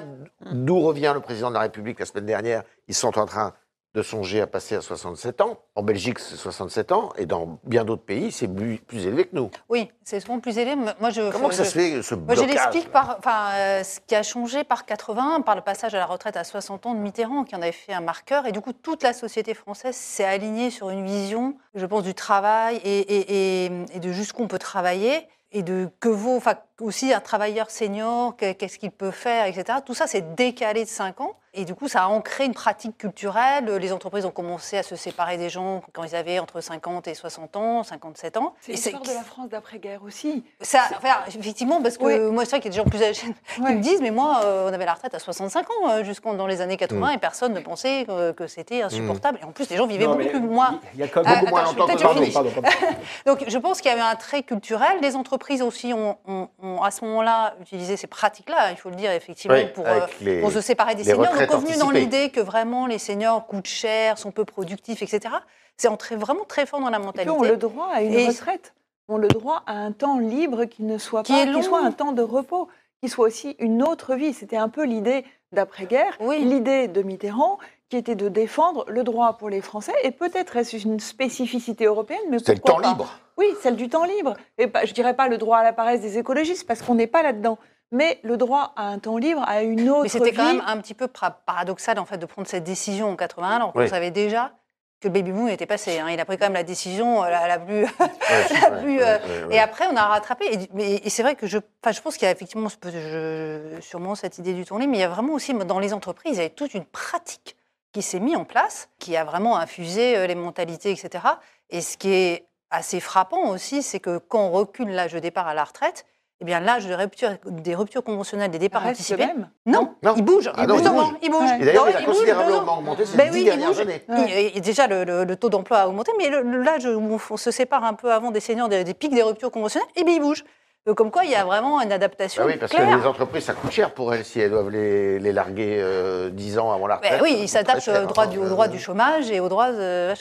[0.53, 3.55] d'où revient le président de la République la semaine dernière, ils sont en train
[3.95, 5.59] de songer à passer à 67 ans.
[5.75, 7.11] En Belgique, c'est 67 ans.
[7.19, 9.51] Et dans bien d'autres pays, c'est plus, plus élevé que nous.
[9.69, 10.77] Oui, c'est souvent plus élevé.
[10.77, 13.99] Moi, je, Comment ça je- se fait, ce Moi, je l'explique par enfin, euh, ce
[14.07, 17.01] qui a changé par 80, par le passage à la retraite à 60 ans de
[17.01, 18.47] Mitterrand, qui en avait fait un marqueur.
[18.47, 22.15] Et du coup, toute la société française s'est alignée sur une vision, je pense, du
[22.15, 25.27] travail et, et- et- et de jusqu'où on peut travailler.
[25.53, 29.79] Et de que vaut enfin, aussi un travailleur senior, que- qu'est-ce qu'il peut faire, etc.
[29.85, 31.33] Tout ça, c'est décalé de 5 ans.
[31.53, 33.65] Et du coup, ça a ancré une pratique culturelle.
[33.65, 37.15] Les entreprises ont commencé à se séparer des gens quand ils avaient entre 50 et
[37.15, 38.55] 60 ans, 57 ans.
[38.61, 40.45] C'est Et l'histoire de la France d'après-guerre aussi.
[40.61, 42.21] ça, enfin, effectivement, parce que Oui.
[42.33, 44.43] moi, c'est vrai qu'il y a des gens plus âgés qui me disent, mais moi,
[44.45, 47.15] euh, on avait la retraite à 65 ans euh, jusqu'en dans les années 80 Mm.
[47.15, 49.41] et personne ne pensait que, que c'était insupportable.
[49.43, 50.79] Et en plus, les gens vivaient Non, beaucoup plus moins.
[50.95, 52.23] Il y a quand Ah, même beaucoup moins longtemps que je pardon.
[52.33, 52.69] Pardon, pardon.
[53.27, 54.99] Donc, je pense qu'il y avait un trait culturel.
[55.03, 58.97] Les entreprises aussi ont, ont- ont, à ce moment-là utilisé ces pratiques-là, il faut le
[58.97, 61.33] dire effectivement, Oui, pour, avec euh, les- pour se séparer des seniors.
[61.35, 65.35] Donc, revenu dans l'idée que vraiment les seniors coûtent cher, sont peu productifs, etc.
[65.77, 67.31] C'est entré vraiment très fort dans la mentalité.
[67.31, 68.75] ont le droit à une Et- retraite,
[69.09, 71.91] ont le droit à un temps libre qui ne soit Qui pas, qui soit un
[71.93, 72.69] temps de repos,
[73.03, 74.33] qui soit aussi une autre vie.
[74.35, 76.39] C'était un peu l'idée d'après-guerre, Oui.
[76.45, 77.59] l'idée de Mitterrand,
[77.91, 82.21] qui était de défendre le droit pour les Français, et peut-être est-ce une spécificité européenne,
[82.31, 83.11] mais C'est le pourquoi temps pas libre.
[83.37, 84.35] Oui, celle du temps libre.
[84.59, 87.07] Et pas, je dirais pas le droit à la paresse des écologistes, parce qu'on n'est
[87.09, 87.59] pas là-dedans.
[87.93, 90.77] Mais le droit à un temps libre, à une autre Mais c'était quand même un
[90.79, 93.89] petit peu paradoxal en fait de prendre cette décision en 81 alors qu'on Oui.
[93.89, 94.53] savait déjà
[95.01, 95.99] que le baby boom était passé.
[95.99, 96.07] hein.
[96.11, 97.83] Il a pris quand même la décision euh, la, la plus.
[97.83, 97.89] Ouais,
[98.63, 99.55] la ouais, plus, ouais, euh, ouais, ouais.
[99.57, 100.45] Et après, on a rattrapé.
[100.53, 104.15] Et, mais- et c'est vrai que je, je pense qu'il y a effectivement je- sûrement
[104.15, 106.47] cette idée du tourné, mais il y a vraiment aussi dans les entreprises, il y
[106.47, 107.57] a toute une pratique
[107.93, 111.25] qui s'est mise en place, qui a vraiment infusé euh, les mentalités, etc.
[111.71, 115.49] Et ce qui est assez frappant aussi, c'est que quand on recule l'âge de départ
[115.49, 116.07] à la retraite,
[116.43, 119.51] eh bien l'âge de rupture, des ruptures conventionnelles des départs le anticipés, même?
[119.67, 120.15] non, Non.
[120.17, 120.51] il bouge.
[120.57, 121.15] Ah non, il bouge.
[121.23, 121.41] il bouge.
[121.51, 121.59] Ouais.
[121.61, 123.81] Et d'ailleurs, Non, il a considérablement augmenté ces Ben dix oui, il dernières bouge.
[123.81, 124.03] années.
[124.09, 127.37] Il- et déjà, le, le- le taux d'emploi a augmenté, mais l'âge où on, on
[127.37, 130.15] se sépare un peu avant des seniors, des, des pics des ruptures conventionnelles, et bien
[130.15, 130.45] il bouge.
[130.91, 132.89] Euh, Comme quoi, il y a vraiment une adaptation Ah oui, parce claire.
[132.91, 136.31] que les entreprises, ça coûte cher pour elles si elles doivent les, les larguer euh,
[136.31, 137.23] 10 ans avant la Ben retraite.
[137.23, 138.27] oui, ils s'attachent au droit, hein.
[138.29, 140.13] du, au droit du chômage et au droit de...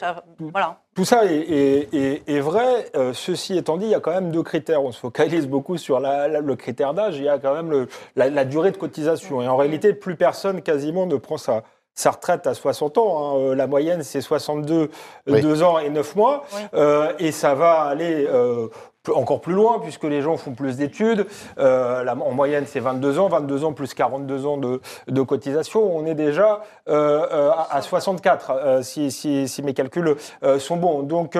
[0.52, 0.78] Voilà.
[0.96, 2.88] Tout ça est, est- est- est vrai.
[2.96, 4.84] Euh, ceci étant dit, il y a quand même deux critères.
[4.84, 7.18] On se focalise beaucoup sur la- la- le critère d'âge.
[7.18, 9.42] Il y a quand même le- la, la durée de cotisation.
[9.42, 13.18] Et en réalité, plus personne quasiment ne prend sa, sa retraite à 60 ans.
[13.18, 13.40] hein.
[13.40, 14.90] Euh, La moyenne, c'est 62
[15.28, 15.42] Oui.
[15.42, 16.44] deux ans et 9 mois.
[16.54, 16.62] Oui.
[16.74, 18.68] Euh, et ça va aller euh,
[19.16, 21.26] encore plus loin, puisque les gens font plus d'études.
[21.60, 23.28] Euh, en moyenne, c'est 22 ans.
[23.30, 25.96] 22 ans plus 42 ans de, de cotisation.
[25.96, 30.60] On est déjà euh, euh, à, à 64, euh, si, si- si mes calculs euh,
[30.60, 31.04] sont bons.
[31.04, 31.38] Donc,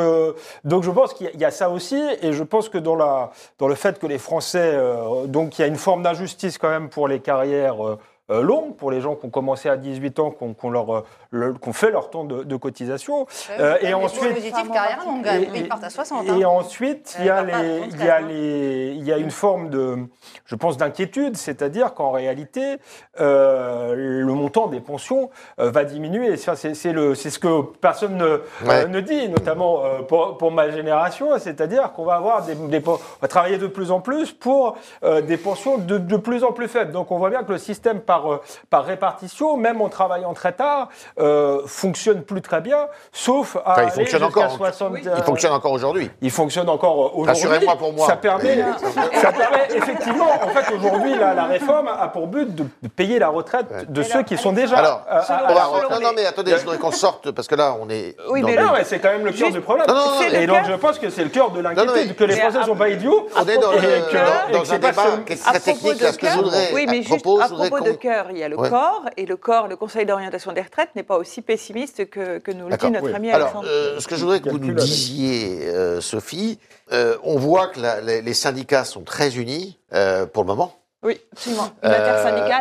[0.64, 2.02] donc je pense qu'il y a- ça aussi.
[2.22, 4.78] Et je pense que dans, la, dans le fait que les Français...
[5.26, 7.78] donc il y a une forme d'injustice quand même pour les carrières...
[8.30, 10.96] euh, euh, longues, pour les gens qui ont commencé à 18 ans, qui ont, leur,
[10.96, 13.26] euh, le- fait leur temps de, de cotisation.
[13.60, 16.26] Euh, et Les ensuite- dispositifs carrière longue, Et- ils partent à 60.
[16.28, 16.48] Et hein.
[16.48, 18.22] ensuite, il y, a Euh, les, il, y a hein.
[18.22, 19.98] les, il y a une forme de,
[20.46, 22.78] je pense, d'inquiétude, c'est-à-dire qu'en réalité,
[23.20, 26.28] euh, le montant des pensions euh, va diminuer.
[26.34, 28.40] Et C'est c'est le- c'est ce que personne ne, Ouais.
[28.86, 32.82] euh, ne dit, notamment euh, pour, pour ma génération, c'est-à-dire qu'on va avoir des, des
[32.88, 36.52] on va travailler de plus en plus pour euh, des pensions de, de plus en
[36.52, 36.92] plus faibles.
[36.92, 40.52] Donc on voit bien que le système par, euh, par répartition, même en travaillant très
[40.54, 44.52] tard, euh, fonctionne plus très bien, sauf à Enfin, il aller jusqu'à encore.
[44.52, 46.10] 60, Il fonctionne encore aujourd'hui.
[46.22, 47.28] il fonctionne encore aujourd'hui.
[47.28, 48.08] Rassurez-moi pour moi.
[48.08, 48.64] Ça permet,
[49.22, 53.20] ça permet effectivement, en fait, aujourd'hui, la, la réforme a pour but de, de payer
[53.20, 54.78] la retraite de ceux qui sont déjà.
[54.78, 57.76] Alors, euh, On va- non, non, mais attendez, je voudrais qu'on sorte, parce que là,
[57.82, 58.16] on est.
[58.30, 59.86] Oui, mais le- Non, mais c'est quand même le cœur Juste- du problème.
[59.88, 62.36] Non, non, Et le donc, je pense que c'est le cœur de l'inquiétude, que les
[62.36, 63.28] Français ne sont pas idiots.
[63.36, 64.92] On est dans, le- un débat
[65.26, 66.00] qui est À très propos technique.
[66.00, 66.70] de Là, ce que je voudrais.
[66.74, 68.50] oui, mais à juste propos, à je voudrais propos de qu'on- cœur, il y a
[68.50, 68.70] le Ouais.
[68.70, 72.52] corps, et le corps, le Conseil d'orientation des retraites n'est pas aussi pessimiste que, que
[72.52, 73.14] nous le dit notre oui.
[73.14, 73.68] ami Alors, Alexandre.
[73.70, 76.60] euh, ce que je voudrais que vous nous disiez, euh, Sophie,
[76.92, 80.76] euh, on voit que la- les, les syndicats sont très unis euh, pour le moment.
[81.04, 81.70] oui, absolument.
[81.84, 81.96] Une Euh,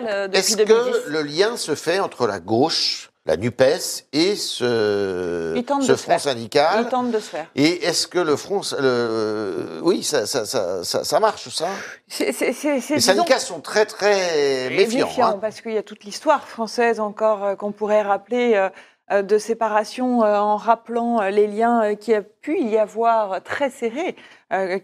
[0.09, 0.65] euh, depuis Est-ce 2010.
[1.05, 6.89] que le lien se fait entre la gauche, la NUPES et ce, ce front syndical
[7.13, 7.47] de se faire.
[7.55, 11.69] Et est-ce que le front, le, oui, ça, ça, ça, ça, ça marche, ça?
[12.19, 15.07] Les disons, syndicats sont très, très méfiants.
[15.07, 15.39] méfiant, hein.
[15.41, 18.71] parce qu'il y a toute l'histoire française encore euh, qu'on pourrait rappeler euh,
[19.11, 24.17] euh, de séparation en rappelant les liens qui a pu y avoir très serrés,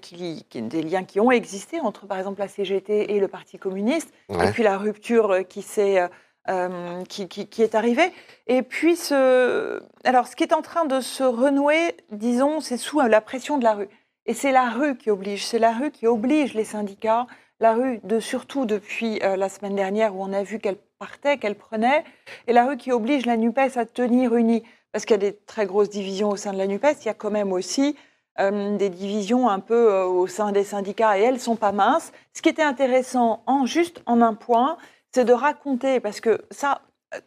[0.03, 3.57] qui, qui- des liens qui ont existé entre par exemple la CGT et le Parti
[3.59, 4.49] communiste, Ouais.
[4.49, 6.09] et puis la rupture qui s'est
[6.51, 8.13] euh, qui, est arrivée.
[8.49, 13.01] Et puis ce, alors ce qui est en train de se renouer, disons, c'est sous
[13.01, 13.89] euh, la pression de la rue.
[14.27, 17.27] Et c'est la rue qui oblige, c'est la rue qui oblige les syndicats,
[17.61, 21.39] la rue de surtout depuis euh, la semaine dernière où on a vu qu'elle partait,
[21.39, 22.05] qu'elle prenait,
[22.47, 24.65] et la rue qui oblige la NUPES à tenir unie.
[24.93, 27.09] Parce qu'il y a des très grosses divisions au sein de la NUPES, il y
[27.09, 27.97] a quand même aussi
[28.37, 32.11] des divisions un peu au sein des syndicats, et elles sont pas minces.
[32.33, 34.77] Ce qui était intéressant, en, juste en un point,
[35.15, 36.81] c'est de raconter, parce que ça,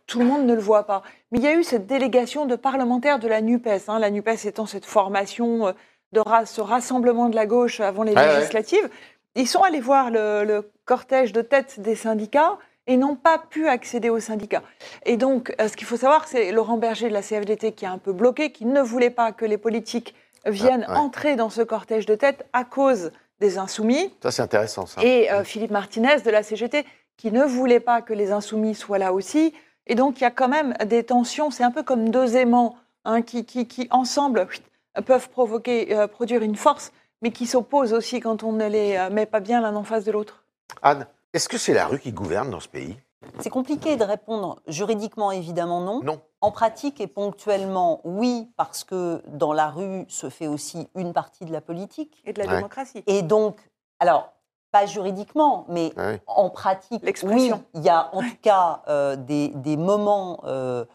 [0.07, 2.57] tout le monde ne le voit pas, mais il y a eu cette délégation de
[2.57, 5.71] parlementaires de la NUPES, hein, la NUPES étant cette formation, euh,
[6.11, 8.35] de ra- ce rassemblement de la gauche avant les ouais.
[8.35, 8.89] législatives.
[9.35, 13.67] Ils sont allés voir le, le cortège de tête des syndicats et n'ont pas pu
[13.67, 14.63] accéder aux syndicats.
[15.05, 17.91] Et donc, euh, ce qu'il faut savoir, c'est Laurent Berger de la CFDT qui a
[17.91, 20.13] un peu bloqué, qui ne voulait pas que les politiques
[20.45, 20.97] viennent Ah, ouais.
[20.99, 25.01] entrer dans ce cortège de tête à cause des insoumis Ça, c'est intéressant, ça.
[25.03, 26.85] et euh, Philippe Martinez de la CGT
[27.17, 29.53] qui ne voulait pas que les insoumis soient là aussi.
[29.87, 32.75] Et donc il y a quand même des tensions, c'est un peu comme deux aimants
[33.05, 34.63] hein, qui, qui, qui, ensemble whit,
[35.05, 39.09] peuvent provoquer, euh, produire une force, mais qui s'opposent aussi quand on ne les euh,
[39.09, 40.43] met pas bien l'un en face de l'autre.
[40.81, 42.97] Anne, est-ce que c'est la rue qui gouverne dans ce pays?
[43.39, 46.01] C'est compliqué de répondre juridiquement, évidemment non.
[46.03, 46.21] Non.
[46.41, 51.45] En pratique et ponctuellement, oui, parce que dans la rue se fait aussi une partie
[51.45, 52.21] de la politique.
[52.25, 52.55] Et de la Ouais.
[52.55, 53.03] démocratie.
[53.07, 53.57] Et donc,
[53.99, 54.33] alors,
[54.71, 56.21] pas juridiquement, mais Ouais.
[56.27, 60.85] en pratique, oui, il y a en tout cas euh, des, des moments euh,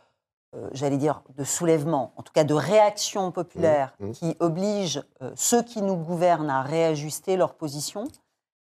[0.54, 4.12] euh, j'allais dire, de soulèvement, en tout cas de réaction populaire Mmh, mmh.
[4.12, 8.04] qui oblige euh, ceux qui nous gouvernent à réajuster leur position.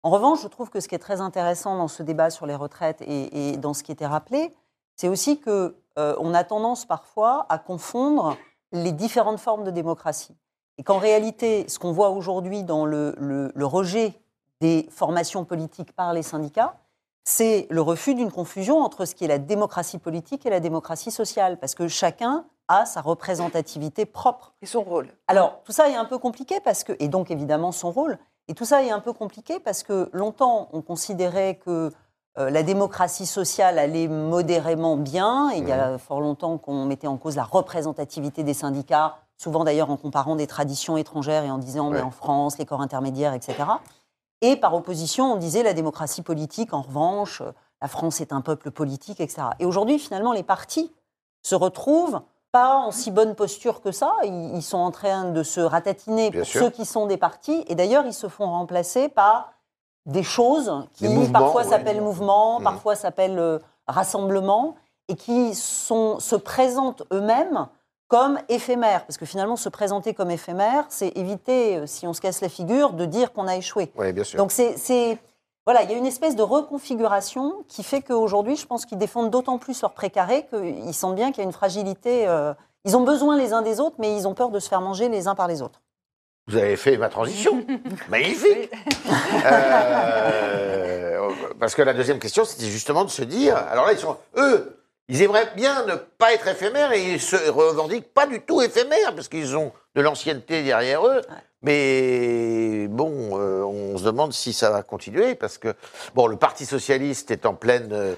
[0.04, 2.56] En revanche, je trouve que ce qui est très intéressant dans ce débat sur les
[2.56, 4.56] retraites et, et dans ce qui était rappelé,
[4.96, 8.38] c'est aussi que euh, on a tendance parfois à confondre
[8.72, 10.36] les différentes formes de démocratie.
[10.78, 14.14] Et qu'en réalité, ce qu'on voit aujourd'hui dans le, le- le rejet
[14.62, 16.76] des formations politiques par les syndicats,
[17.24, 21.12] c'est le refus d'une confusion entre ce qui est la démocratie politique et la démocratie
[21.12, 24.54] sociale, parce que chacun a sa représentativité propre.
[24.62, 25.10] Et son rôle.
[25.28, 28.54] Alors, tout ça est un peu compliqué parce que, et donc évidemment son rôle, et
[28.54, 31.92] tout ça est un peu compliqué parce que longtemps on considérait que
[32.38, 37.08] euh, la démocratie sociale allait modérément bien, et il y a fort longtemps qu'on mettait
[37.08, 41.58] en cause la représentativité des syndicats, souvent d'ailleurs en comparant des traditions étrangères et en
[41.58, 43.64] disant, mais en France, les corps intermédiaires, etc.
[44.42, 48.42] Et par opposition, on disait la démocratie politique, en revanche, euh, la France est un
[48.42, 49.48] peuple politique, etc.
[49.60, 50.92] Et aujourd'hui, finalement, les partis
[51.44, 52.22] se retrouvent
[52.52, 54.14] pas en si bonne posture que ça.
[54.24, 56.62] Ils, sont en train de se ratatiner Bien pour sûr.
[56.62, 57.66] ceux qui sont des partis.
[57.68, 59.52] Et d'ailleurs, ils se font remplacer par
[60.06, 61.70] des choses qui Des mouvements, parfois ouais.
[61.70, 62.64] s'appellent mouvements, Mhm.
[62.64, 64.76] parfois s'appellent euh, rassemblements,
[65.08, 67.68] et qui sont, se présentent eux-mêmes
[68.08, 69.06] comme éphémères.
[69.06, 72.50] Parce que finalement, se présenter comme éphémère, c'est éviter, euh, si on se casse la
[72.50, 73.92] figure, de dire qu'on a échoué.
[73.98, 74.38] Oui, bien sûr.
[74.38, 75.18] Donc c'est-
[75.66, 79.32] voilà, il y a une espèce de reconfiguration qui fait qu'aujourd'hui, je pense qu'ils défendent
[79.32, 82.28] d'autant plus leur précaré qu'ils sentent bien qu'il y a une fragilité.
[82.28, 82.54] euh,
[82.88, 85.10] ils ont besoin les uns des autres, mais ils ont peur de se faire manger
[85.10, 85.82] les uns par les autres.
[86.48, 87.66] Vous avez fait ma transition.
[88.10, 88.70] Magnifique.
[89.46, 93.56] Euh, parce que la deuxième question, c'était justement de se dire.
[93.58, 94.18] Alors là, ils sont.
[94.38, 98.62] Eux, ils aimeraient bien ne pas être éphémères et ils se revendiquent pas du tout
[98.62, 101.22] éphémères parce qu'ils ont de l'ancienneté derrière eux.
[101.62, 105.74] Mais bon, euh, on se demande si ça va continuer parce que,
[106.14, 107.92] bon, le Parti Socialiste est en pleine.
[107.92, 108.16] euh,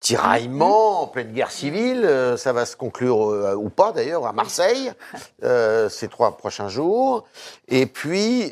[0.00, 4.32] tiraillement, en pleine guerre civile, euh, ça va se conclure, euh, ou pas d'ailleurs, à
[4.32, 4.90] Marseille,
[5.44, 7.26] euh, ces trois prochains jours.
[7.68, 8.50] Et puis,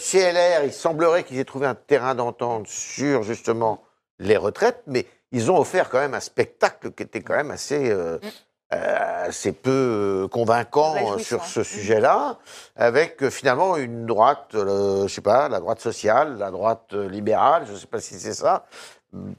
[0.00, 3.82] chez LR, il semblerait qu'ils aient trouvé un terrain d'entente sur justement
[4.18, 7.90] les retraites, mais ils ont offert quand même un spectacle qui était quand même assez,
[7.90, 8.18] euh,
[8.72, 9.70] euh, assez peu
[10.24, 12.38] euh, convaincant sur ce sujet-là,
[12.76, 17.72] avec finalement une droite, euh, je sais pas, la droite sociale, la droite libérale, je
[17.72, 18.66] ne sais pas si c'est ça.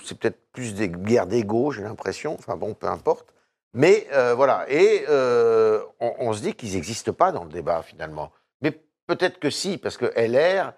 [0.04, 2.36] C'est peut-être plus des guerres d'ego, j'ai l'impression.
[2.40, 3.34] Enfin bon, peu importe.
[3.74, 4.66] Mais euh, voilà.
[4.70, 8.32] Et euh, on, on se dit qu'ils n'existent pas dans le débat finalement.
[8.62, 8.72] Mais
[9.08, 10.74] peut-être que si, parce que LR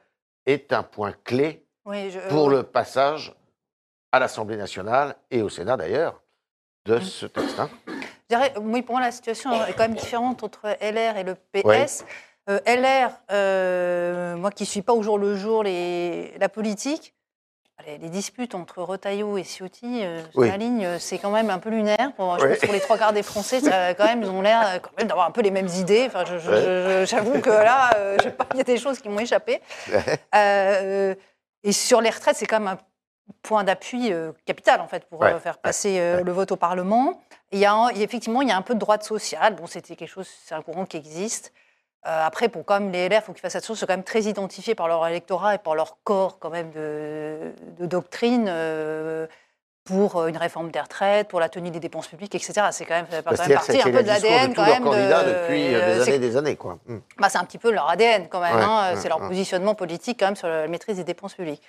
[0.46, 3.36] est un point clé Oui, je- pour le passage
[4.12, 6.22] à l'Assemblée nationale et au Sénat d'ailleurs
[6.86, 7.60] de ce texte.
[7.60, 7.70] hein.
[7.88, 11.36] Je dirais, oui, pour moi, la situation est quand même différente entre LR et le
[11.36, 12.06] PS.
[12.50, 17.14] Euh, LR, euh, moi qui ne suis pas au jour le jour les, la politique,
[17.86, 21.60] les, les disputes entre Retailleau et Ciotti euh, sur la ligne, c'est quand même un
[21.60, 22.12] peu lunaire.
[22.16, 22.50] Pour, je Oui.
[22.52, 25.08] pense pour les trois quarts des Français, ça, quand même, ils ont l'air quand même
[25.08, 26.06] d'avoir un peu les mêmes idées.
[26.08, 27.06] Enfin, Ouais.
[27.06, 29.62] J'avoue que là, euh, je sais pas, il y a des choses qui m'ont échappé.
[30.36, 31.16] Euh,
[31.64, 32.78] et sur les retraites, c'est quand même un
[33.42, 36.56] point d'appui euh, capital en fait pour Ouais, euh, faire passer euh, le vote au
[36.56, 37.22] Parlement.
[37.52, 39.56] Il y a un- effectivement, il y a un peu de droite sociale.
[39.56, 41.52] Bon, c'était quelque chose, c'est un courant qui existe.
[42.08, 43.94] Euh, après, pour quand même les LR, il faut qu'ils fassent attention, ils sont quand
[43.94, 48.48] même très identifiés par leur électorat et par leur corps quand même de, de doctrine
[49.86, 52.68] pour une réforme des retraites, pour la tenue des dépenses publiques, etc.
[52.72, 54.84] C'est quand même, ça fait quand même partie un peu de l'ADN quand même.
[54.84, 54.90] de-
[55.48, 56.56] depuis des c'est- années des années.
[56.56, 56.78] Quoi.
[56.88, 57.02] Hum.
[57.18, 58.56] bah, c'est un petit peu leur ADN quand même.
[58.58, 58.94] Hein.
[58.98, 61.64] c'est leur positionnement politique quand même sur la maîtrise des dépenses publiques.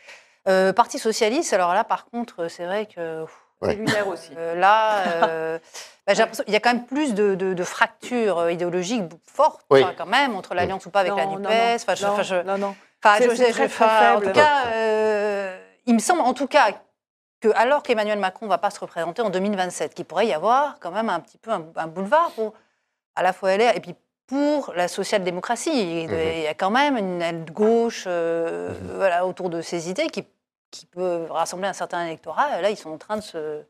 [0.49, 3.73] Euh, Parti socialiste, alors là par contre, c'est vrai que pff, Ouais.
[3.73, 4.31] C'est lunaire aussi.
[4.39, 5.59] euh, là, euh,
[6.07, 9.03] bah, j'ai l'impression qu'il y a quand même plus de, de- de fractures euh, idéologiques
[9.27, 9.83] fortes Oui.
[9.85, 11.41] enfin, quand même entre l'alliance ou pas avec la Nupes.
[11.41, 12.75] non, non, Enfin, je- non, non.
[13.05, 16.23] Enfin, C'est- je- c'est je- très, très enfin, En tout cas, euh, il me semble
[16.23, 16.71] en tout cas
[17.43, 20.79] que alors qu'Emmanuel Macron ne va pas se représenter en 2027, qu'il pourrait y avoir
[20.81, 22.55] quand même un petit peu un, un boulevard pour
[23.15, 23.95] à la fois LR et puis
[24.31, 25.71] pour la social-démocratie.
[26.05, 26.19] Il Mhm.
[26.37, 28.97] il y a quand même une aile gauche euh, Mhm.
[28.97, 30.25] voilà, autour de ces idées qui,
[30.71, 32.61] qui peut rassembler un certain électorat.
[32.63, 33.63] Là, ils sont en train de se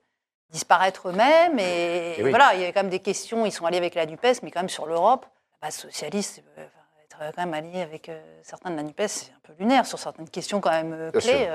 [0.51, 1.59] disparaître eux-mêmes.
[1.59, 2.29] Et, Et oui.
[2.31, 3.47] voilà, il y a quand même des questions.
[3.47, 5.25] Ils sont alliés avec la NUPES, mais quand même sur l'Europe,
[5.63, 6.65] base socialiste, euh,
[7.05, 9.99] être quand même allié avec euh, certains de la NUPES, c'est un peu lunaire sur
[9.99, 11.49] certaines questions quand même clés.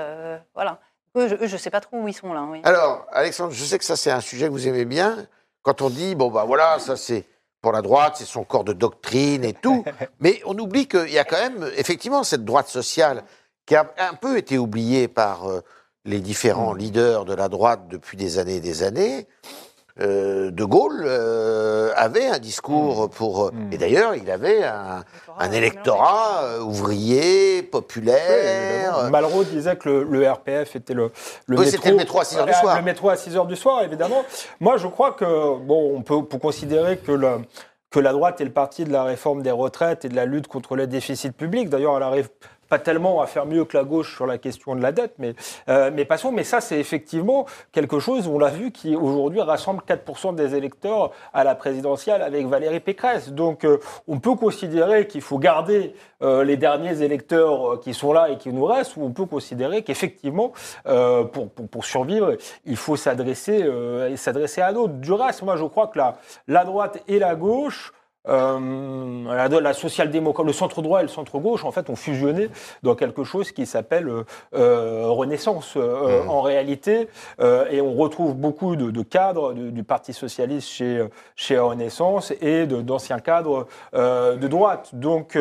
[0.54, 0.78] voilà.
[1.16, 2.42] Eux, je ne sais pas trop où ils sont là.
[2.42, 2.60] Oui.
[2.64, 5.26] Alors, Alexandre, je sais que ça, c'est un sujet que vous aimez bien.
[5.62, 7.24] Quand on dit, bon, bah voilà, ça, c'est
[7.66, 9.84] pour la droite, c'est son corps de doctrine et tout.
[10.20, 13.24] Mais on oublie qu'il y a quand même, effectivement, cette droite sociale
[13.66, 15.62] qui a un peu été oubliée par euh,
[16.04, 19.26] les différents leaders de la droite depuis des années et des années.
[20.00, 23.52] Euh, De Gaulle euh, avait un discours pour...
[23.52, 23.72] Mm.
[23.72, 25.04] Et d'ailleurs, il avait un,
[25.38, 29.08] un électorat euh, ouvrier, populaire.
[29.10, 31.10] Malraux disait que le, le RPF était le,
[31.46, 32.76] le Oui, c'était le métro à 6 heures du Ah, soir.
[32.76, 34.24] Le métro à 6 heures du soir, évidemment.
[34.60, 35.24] Moi, je crois que,
[35.58, 37.38] bon, on peut, peut considérer que, le-
[37.90, 40.46] que la droite est le parti de la réforme des retraites et de la lutte
[40.48, 41.68] contre les déficits publics.
[41.70, 42.28] D'ailleurs, elle arrive
[42.68, 45.34] pas tellement à faire mieux que la gauche sur la question de la dette, mais,
[45.68, 46.32] euh, mais passons.
[46.32, 51.12] Mais ça, c'est effectivement quelque chose, on l'a vu, qui aujourd'hui rassemble 4% des électeurs
[51.32, 53.30] à la présidentielle avec Valérie Pécresse.
[53.30, 58.12] Donc, euh, on peut considérer qu'il faut garder euh, les derniers électeurs euh, qui sont
[58.12, 60.52] là et qui nous restent, ou on peut considérer qu'effectivement,
[61.32, 63.68] pour, pour, survivre, il faut s'adresser
[64.16, 64.94] s'adresser à d'autres.
[64.94, 66.16] Du reste, moi, je crois que la,
[66.48, 67.92] la droite et la gauche
[69.36, 72.48] la, la social-démocrate, le centre-droit et le centre-gauche, en fait, ont fusionné
[72.82, 76.30] dans quelque chose qui s'appelle euh, euh, Renaissance, euh, Mmh.
[76.30, 77.08] en réalité.
[77.70, 82.66] Et on retrouve beaucoup de, de cadres du, du Parti socialiste chez, chez Renaissance et
[82.66, 84.90] d'anciens cadres de droite.
[84.92, 85.38] Donc,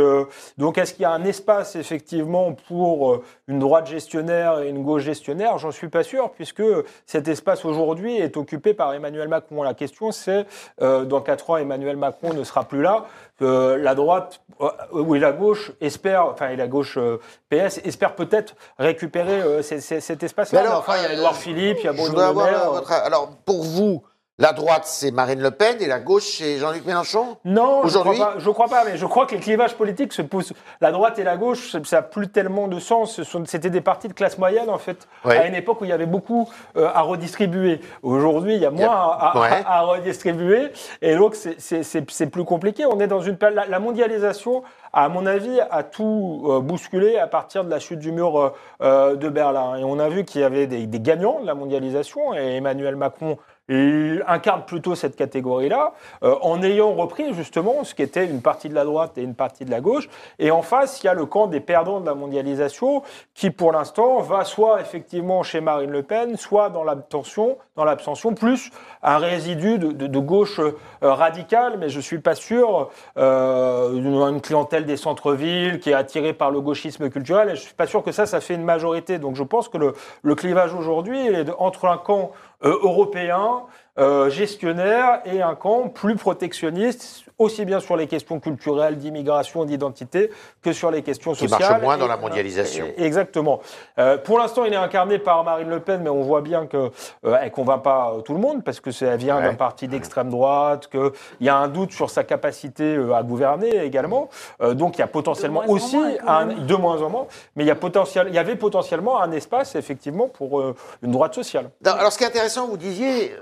[0.57, 5.03] donc est-ce qu'il y a un espace, effectivement, pour une droite gestionnaire et une gauche
[5.03, 5.57] gestionnaire?
[5.57, 6.63] J'en suis pas sûr, puisque
[7.05, 9.63] cet espace aujourd'hui est occupé par Emmanuel Macron.
[9.63, 10.45] La question, c'est,
[10.81, 13.05] euh, dans quatre ans, Emmanuel Macron ne sera plus là.
[13.41, 18.15] Euh, la droite euh, ou la gauche espère, enfin, et la gauche euh, PS espère
[18.15, 20.61] peut-être récupérer euh, cet espace-là.
[20.61, 22.71] Alors, enfin, il y a Édouard Philippe, il y a Bruno Le avoir Maire.
[22.71, 22.91] votre...
[22.91, 24.03] Alors, pour vous,
[24.37, 27.37] la droite, c'est Marine Le Pen et la gauche, c'est Jean-Luc Mélenchon?
[27.45, 28.15] Non, je Aujourd'hui?
[28.15, 28.39] crois pas.
[28.39, 30.51] Je crois pas, mais je crois que les clivages politiques se posent.
[30.81, 33.21] La droite et la gauche, ça- n'a plus tellement de sens.
[33.45, 35.37] C'était des partis de classe moyenne, en fait, Ouais.
[35.37, 37.79] à une époque où il y avait beaucoup euh, à redistribuer.
[38.03, 39.63] Aujourd'hui, il y a moins à, à- Ouais.
[39.65, 40.67] à redistribuer,
[41.01, 42.85] et donc c'est- plus compliqué.
[42.85, 47.27] On est dans une la, la mondialisation, à mon avis, a tout euh, bousculé à
[47.27, 48.49] partir de la chute du mur euh,
[48.81, 49.77] euh, de Berlin.
[49.77, 52.97] Et on a vu qu'il y avait des, des gagnants de la mondialisation, et Emmanuel
[52.97, 58.41] Macron il incarne plutôt cette catégorie-là, euh, en ayant repris justement ce qui était une
[58.41, 60.07] partie de la droite et une partie de la gauche.
[60.39, 63.01] Et en face, il y a le camp des perdants de la mondialisation,
[63.33, 68.33] qui pour l'instant va soit effectivement chez Marine Le Pen, soit dans l'abstention, dans l'abstention,
[68.33, 68.69] plus
[69.01, 74.41] un résidu de, de- de gauche euh, radicale, mais je suis pas sûr euh, une,
[74.41, 77.49] clientèle des centres-villes qui est attirée par le gauchisme culturel.
[77.49, 79.17] Et je suis pas sûr que ça, ça fait une majorité.
[79.17, 82.31] Donc je pense que le, le clivage aujourd'hui est entre un camp
[82.65, 83.63] européen,
[83.97, 90.31] euh, gestionnaire, et un camp plus protectionniste, aussi bien sur les questions culturelles, d'immigration, d'identité,
[90.61, 91.69] que sur les questions Qui sociales.
[91.69, 92.85] marche moins dans la mondialisation.
[92.97, 93.59] et- Exactement.
[93.99, 96.89] Euh, pour l'instant, il est incarné par Marine Le Pen, mais on voit bien qu'elle
[97.23, 99.43] ne convainc pas euh, tout le monde, parce que c'est- elle vient Ouais.
[99.43, 103.83] d'un parti d'extrême droite, qu'il y a un doute sur sa capacité euh, à gouverner
[103.83, 104.29] également.
[104.61, 107.67] Euh, donc il y a potentiellement aussi, moins, un, de moins en moins, mais il
[107.67, 111.69] y, a potentiel, il y avait potentiellement un espace, effectivement, pour euh, une droite sociale.
[111.85, 113.33] Alors, ce qui est intéressant, vous disiez,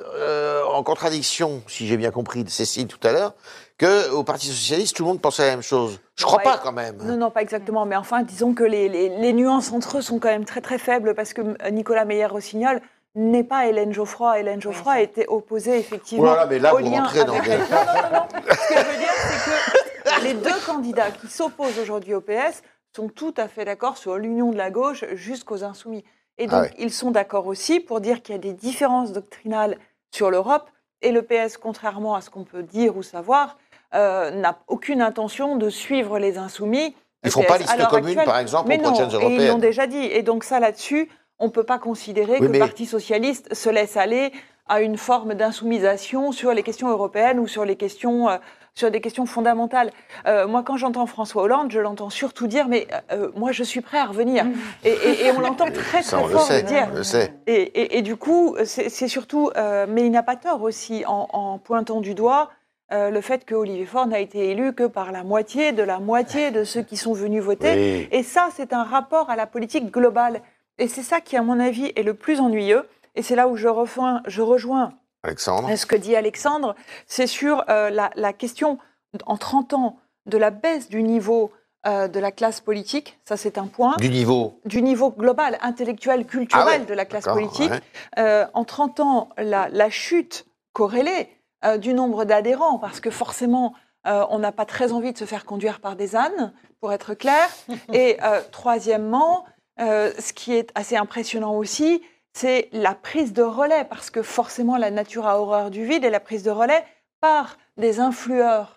[0.43, 3.33] euh, en contradiction, si j'ai bien compris, de Cécile tout à l'heure,
[3.79, 5.99] qu'au Parti Socialiste, tout le monde pensait la même chose.
[6.15, 6.43] Je crois Ouais.
[6.43, 6.97] pas, quand même.
[7.03, 7.85] Non, non, pas exactement.
[7.85, 10.77] Mais enfin, disons que les, les- les nuances entre eux sont quand même très très
[10.77, 12.81] faibles parce que euh, Nicolas Meyer-Rossignol
[13.15, 14.39] n'est pas Hélène Geoffroy.
[14.39, 17.33] Hélène Geoffroy était opposée effectivement Oh là là, mais là, au vous lien rentrez dans
[17.33, 17.57] avec des-.
[17.57, 18.27] Non, non, non, non.
[18.49, 22.61] Ce que je veux dire, c'est que les deux candidats qui s'opposent aujourd'hui au PS
[22.95, 26.03] sont tout à fait d'accord sur l'union de la gauche jusqu'aux insoumis.
[26.39, 26.73] Et donc, Ah ouais.
[26.79, 29.77] ils sont d'accord aussi pour dire qu'il y a des différences doctrinales
[30.13, 30.69] sur l'Europe.
[31.01, 33.57] Et le PS, contrairement à ce qu'on peut dire ou savoir,
[33.93, 36.95] euh, n'a aucune intention de suivre les insoumis.
[37.23, 38.25] Ils Le font pas liste commune, actuelle.
[38.25, 39.59] par exemple, Mais aux non, prochaines et ils l'ont européennes.
[39.59, 40.03] déjà dit.
[40.05, 43.53] Et donc ça, là-dessus, on ne peut pas considérer Oui, que mais- le Parti socialiste
[43.53, 44.31] se laisse aller
[44.67, 48.37] à une forme d'insoumisation sur les questions européennes ou sur les questions, euh,
[48.75, 49.91] sur des questions fondamentales.
[50.25, 53.81] Euh, moi, quand j'entends François Hollande, je l'entends surtout dire, mais euh, moi, je suis
[53.81, 54.45] prêt à revenir.
[54.83, 56.87] Et, et- et on l'entend très, Ça, très le sait, dire.
[56.91, 57.33] on le sait.
[57.47, 61.57] Et, du coup, c'est c'est surtout, euh, mais il n'a pas tort aussi en, en
[61.59, 62.49] pointant du doigt
[62.91, 65.99] euh, le fait que Olivier Faure n'a été élu que par la moitié de la
[65.99, 67.73] moitié de ceux qui sont venus voter.
[67.73, 68.07] Oui.
[68.11, 70.41] Et ça, c'est un rapport à la politique globale.
[70.79, 72.87] Et c'est ça qui, à mon avis, est le plus ennuyeux.
[73.15, 76.75] Et c'est là où je rejoins, je rejoins Alexandre ce que dit Alexandre,
[77.07, 78.77] c'est sur euh, la, la question,
[79.25, 81.51] en 30 ans, de la baisse du niveau
[81.85, 83.19] euh, de la classe politique.
[83.25, 84.59] Ça, c'est un point Du niveau.
[84.65, 87.71] du niveau global, intellectuel, culturel Ah ouais, de la classe politique.
[87.71, 87.79] ouais.
[88.19, 91.29] Euh, en 30 ans, la, la chute corrélée
[91.77, 95.79] du nombre d'adhérents, parce que forcément, on n'a pas très envie de se faire conduire
[95.79, 97.47] par des ânes, pour être clair.
[97.93, 98.17] Et
[98.51, 99.45] troisièmement,
[99.79, 102.01] ce qui est assez impressionnant aussi,
[102.33, 106.09] c'est la prise de relais, parce que forcément, la nature a horreur du vide, et
[106.09, 106.83] la prise de relais
[107.21, 107.99] par des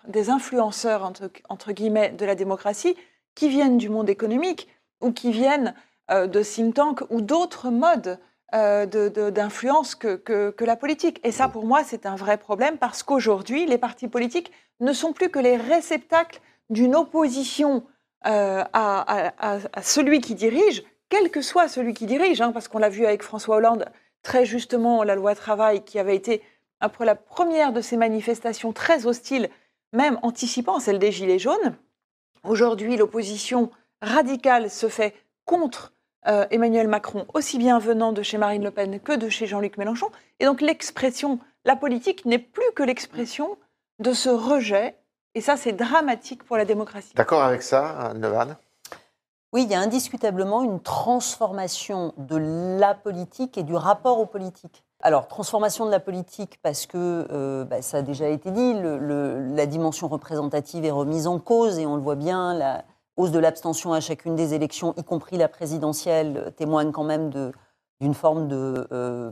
[0.07, 1.11] des influenceurs,
[1.49, 2.95] entre, guillemets, de la démocratie,
[3.35, 4.67] qui viennent du monde économique
[5.01, 5.75] ou qui viennent
[6.09, 8.19] euh, de think tanks ou d'autres modes
[8.55, 11.19] euh, d'influence que, la politique.
[11.23, 15.13] Et ça, pour moi, c'est un vrai problème parce qu'aujourd'hui, les partis politiques ne sont
[15.13, 17.83] plus que les réceptacles d'une opposition
[18.25, 22.89] euh, à celui qui dirige, quel que soit celui qui dirige, hein, parce qu'on l'a
[22.89, 23.85] vu avec François Hollande,
[24.23, 26.41] très justement, la loi travail qui avait été,
[26.79, 29.49] après la première de ces manifestations très hostiles,
[29.93, 31.75] même anticipant celle des Gilets jaunes.
[32.43, 35.93] Aujourd'hui, l'opposition radicale se fait contre
[36.27, 39.77] euh, Emmanuel Macron, aussi bien venant de chez Marine Le Pen que de chez Jean-Luc
[39.77, 40.09] Mélenchon.
[40.39, 43.57] Et donc l'expression, la politique n'est plus que l'expression
[43.99, 44.97] de ce rejet.
[45.35, 47.13] Et ça, c'est dramatique pour la démocratie.
[47.15, 48.57] D'accord avec ça, Nevan
[49.53, 52.35] Oui, il y a indiscutablement une transformation de
[52.79, 54.83] la politique et du rapport aux politiques.
[55.01, 58.97] Alors, transformation de la politique parce que, euh, bah, ça a déjà été dit, le-
[58.97, 62.83] le- la dimension représentative est remise en cause et on le voit bien, la
[63.15, 67.29] hausse de l'abstention à chacune des élections, y compris la présidentielle, euh, témoigne quand même
[67.29, 67.51] de-
[68.01, 68.87] d'une forme de...
[68.91, 69.31] euh,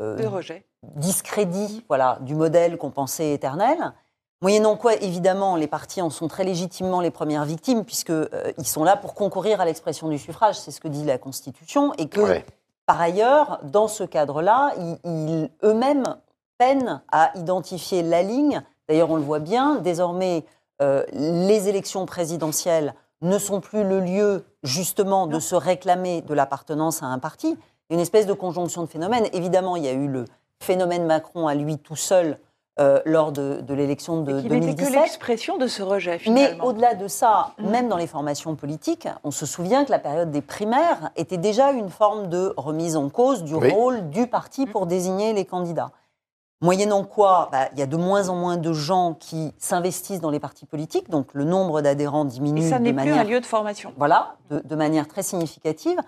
[0.00, 0.66] euh, Le rejet.
[0.82, 3.92] discrédit voilà, du modèle qu'on pensait éternel.
[4.40, 8.96] Moyennant quoi, évidemment, les partis en sont très légitimement les premières victimes, puisqu'ils sont là
[8.96, 12.46] pour concourir à l'expression du suffrage, c'est ce que dit la Constitution, et que, Ouais.
[12.86, 16.04] par ailleurs, dans ce cadre-là, ils, ils eux-mêmes
[16.56, 18.62] peinent à identifier la ligne.
[18.88, 20.44] D'ailleurs, on le voit bien, désormais,
[20.82, 27.02] euh, les élections présidentielles ne sont plus le lieu, justement, de se réclamer de l'appartenance
[27.02, 27.48] à un parti.
[27.90, 29.26] Il y a une espèce de conjonction de phénomènes.
[29.32, 30.24] Évidemment, il y a eu le
[30.60, 32.38] phénomène Macron à lui tout seul
[32.80, 34.94] euh, lors de, de l'élection de Et qui n'était que 2017.
[35.02, 36.64] l'expression de ce rejet, Mais finalement.
[36.64, 37.70] au-delà de ça, Mm.
[37.70, 41.72] même dans les formations politiques, on se souvient que la période des primaires était déjà
[41.72, 43.70] une forme de remise en cause du Oui.
[43.70, 45.90] rôle du parti pour désigner les candidats.
[46.60, 50.30] Moyennant quoi, bah, il y a de moins en moins de gens qui s'investissent dans
[50.30, 53.24] les partis politiques, donc le nombre d'adhérents diminue Et ça de n'est plus manière un
[53.24, 53.92] lieu de formation.
[53.96, 55.98] voilà, de, de manière très significative.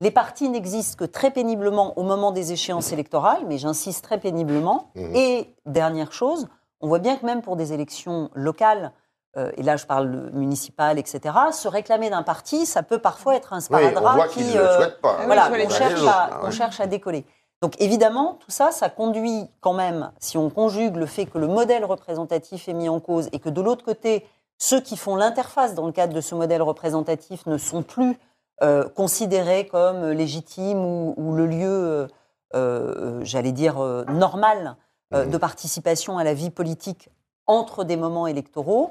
[0.00, 4.90] Les partis n'existent que très péniblement au moment des échéances électorales, mais j'insiste très péniblement.
[4.94, 5.16] Mhm.
[5.16, 6.48] Et dernière chose,
[6.80, 8.92] on voit bien que même pour des élections locales,
[9.38, 13.54] euh, et là je parle municipales, etc., se réclamer d'un parti, ça peut parfois être
[13.54, 15.16] un Oui, on sparadrap voit qui, qu'ils ne le euh, souhaitent pas.
[15.20, 15.70] oui, voilà, chercher.
[15.70, 16.50] cherche, autres, à, hein, ouais.
[16.52, 17.24] cherche à décoller.
[17.62, 21.46] Donc évidemment, tout ça, ça conduit quand même, si on conjugue le fait que le
[21.48, 24.26] modèle représentatif est mis en cause et que de l'autre côté,
[24.58, 28.18] ceux qui font l'interface dans le cadre de ce modèle représentatif ne sont plus
[28.62, 32.06] euh, considérés comme légitimes ou, ou le lieu, euh,
[32.54, 33.78] euh, j'allais dire,
[34.08, 34.76] normal
[35.12, 35.30] Mhm.
[35.30, 37.10] de participation à la vie politique
[37.46, 38.90] entre des moments électoraux.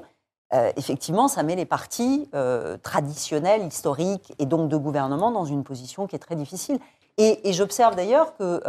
[0.76, 2.30] Effectivement, ça met les partis
[2.82, 6.78] traditionnels, historiques et donc de gouvernement dans une position qui est très difficile.
[7.18, 8.62] Et, et j'observe d'ailleurs que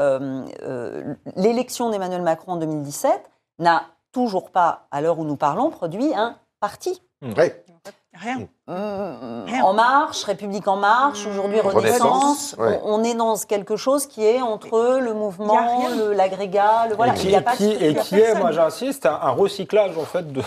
[1.38, 6.36] l'élection d'Emmanuel Macron en 2017 n'a toujours pas, à l'heure où nous parlons, produit un
[6.60, 7.02] parti.
[8.22, 8.48] Rien.
[8.68, 12.56] Mmh, En marche, République en marche, aujourd'hui Renaissance, Renaissance.
[12.58, 12.80] ouais.
[12.84, 16.14] On, on est dans quelque chose qui est entre le mouvement, rien.
[16.14, 17.14] l'agrégat, le voilà.
[17.14, 19.32] et Il qui, y a pas de qui- et qui est, moi j'insiste, un, un
[19.32, 20.42] recyclage en fait de.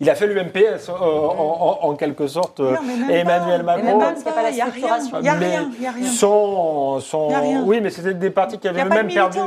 [0.00, 3.64] il a fait l'UMPS euh, en, en- en quelque sorte, euh, Non, mais même Emmanuel
[3.64, 3.76] pas.
[3.76, 3.84] Macron.
[3.84, 4.98] même pas parce qu'il n'y a pas la Il y a rien.
[5.20, 5.70] Il y a Mais rien.
[5.78, 6.10] Il y a rien.
[6.10, 7.62] Sans, sans- Y a rien.
[7.64, 9.38] Oui, mais c'était des partis qui Il avaient même perdu.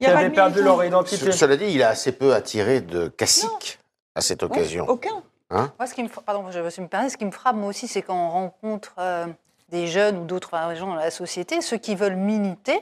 [0.00, 1.16] Il qui avaient perdu leur identité.
[1.16, 3.78] Ce- Cela dit, il a assez peu attiré de caciques
[4.14, 4.84] à cette occasion.
[4.88, 5.22] Aucun.
[5.50, 7.68] Moi, ce qui me, fra- pardon, je, je me permets, ce qui me frappe moi
[7.68, 9.26] aussi, c'est quand on rencontre euh,
[9.68, 12.80] des jeunes ou d'autres enfin, gens dans la société, ceux qui veulent militer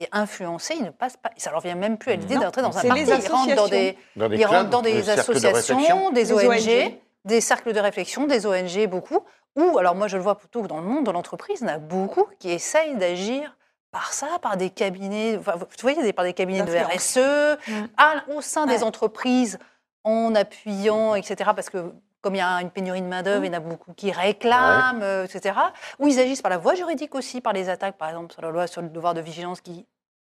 [0.00, 1.30] et influencer, ils ne passent pas.
[1.36, 3.02] Ça leur vient même plus à l'idée d'entrer dans un parti.
[3.02, 6.10] Ils rentrent dans des, Dans des ils rentrent clubs, dans des des cercles de associations,
[6.10, 6.98] des, ONG, ONG.
[7.24, 9.20] des cercles de réflexion, des ONG, beaucoup.
[9.56, 11.70] Ou, alors moi je le vois plutôt que dans le monde, dans l'entreprise, il y
[11.70, 13.56] en a beaucoup qui essayent d'agir
[13.92, 16.72] par ça, par des cabinets, enfin, vous voyez, par des cabinets de.
[16.76, 17.72] RSE, Mm.
[17.96, 19.58] à- au sein des entreprises,
[20.04, 21.50] en appuyant, etc.
[21.56, 23.92] Parce que comme il y a une pénurie de main-d'œuvre, il y en a beaucoup
[23.92, 25.54] qui réclament, euh, etc.
[25.98, 28.50] Ou ils agissent par la voie juridique aussi, par les attaques, par exemple, sur la
[28.50, 29.86] loi sur le devoir de vigilance qui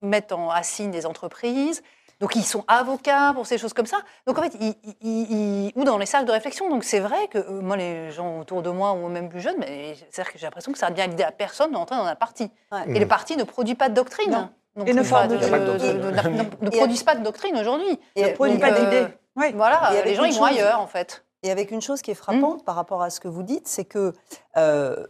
[0.03, 1.83] mettent en assigne des entreprises.
[2.21, 3.97] Donc ils sont avocats pour ces choses comme ça.
[4.27, 6.69] Donc en fait, ils, ils- ils- ou dans les cercles de réflexion.
[6.69, 9.57] Donc c'est vrai que euh, moi, les gens autour de moi ou même plus jeunes,
[9.59, 12.15] mais c'est-à-dire que j'ai l'impression que ça a bien l'idée à personne d'entrer dans un
[12.15, 12.51] parti.
[12.73, 12.95] Ouais.
[12.95, 14.31] Et le parti ne produit pas de doctrine.
[14.33, 14.51] Non.
[14.77, 16.37] Donc, Et ne pas de- pas de de- doctrine.
[16.61, 17.99] de- ne- produisent pas de doctrine aujourd'hui.
[18.17, 19.07] Et- Ne produit Donc, pas euh, d'idées.
[19.37, 19.53] Oui.
[19.55, 21.25] Voilà, les gens ils vont ailleurs en fait.
[21.43, 23.87] Et avec une chose qui est frappante par rapport à ce que vous dites, c'est
[23.87, 24.13] que
[24.59, 25.07] euh,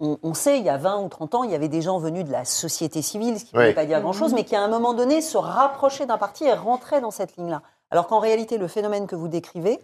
[0.00, 1.98] on, on sait, il y a 20 ou 30 ans, il y avait des gens
[1.98, 3.66] venus de la société civile, ce qui ne Oui.
[3.68, 6.54] veut pas dire grand-chose, mais qui à un moment donné se rapprochaient d'un parti et
[6.54, 7.60] rentraient dans cette ligne-là.
[7.90, 9.78] Alors qu'en réalité, le phénomène que vous décrivez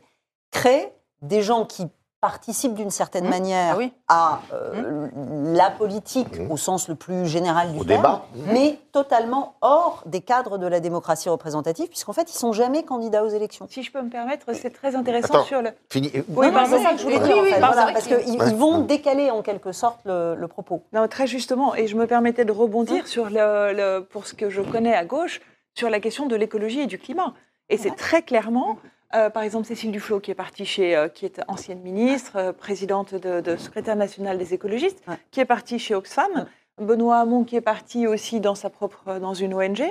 [0.50, 1.86] crée des gens qui
[2.32, 3.30] participe d'une certaine Mmh.
[3.30, 3.92] manière Ah oui.
[4.06, 5.08] à euh,
[5.52, 6.52] la politique Mmh.
[6.52, 8.22] au sens le plus général du Au terme, débat.
[8.34, 8.52] Mmh.
[8.52, 13.24] mais totalement hors des cadres de la démocratie représentative, puisqu'en fait, ils sont jamais candidats
[13.24, 13.66] aux élections.
[13.68, 15.44] Si je peux me permettre, c'est très intéressant Attends.
[15.44, 15.70] sur le.
[15.90, 16.12] Fini.
[16.28, 17.58] Oui, Non, c'est ça que je voulais Oui, dire, en fait.
[17.58, 18.48] Voilà, parce qu'ils Ouais.
[18.50, 20.84] ils vont décaler en quelque sorte le, le propos.
[20.92, 24.48] Non, très justement, et je me permettais de rebondir sur le, le- pour ce que
[24.48, 25.40] je connais à gauche,
[25.74, 27.34] sur la question de l'écologie et du climat.
[27.68, 28.76] Et c'est très clairement,
[29.14, 32.52] euh, par exemple, Cécile Duflot, qui est partie chez, euh, qui est ancienne ministre, euh,
[32.52, 35.16] présidente de, de secrétaire nationale des écologistes, Ouais.
[35.30, 36.46] qui est partie chez Oxfam,
[36.80, 39.82] Benoît Hamon, qui est parti aussi dans sa propre, dans une ONG.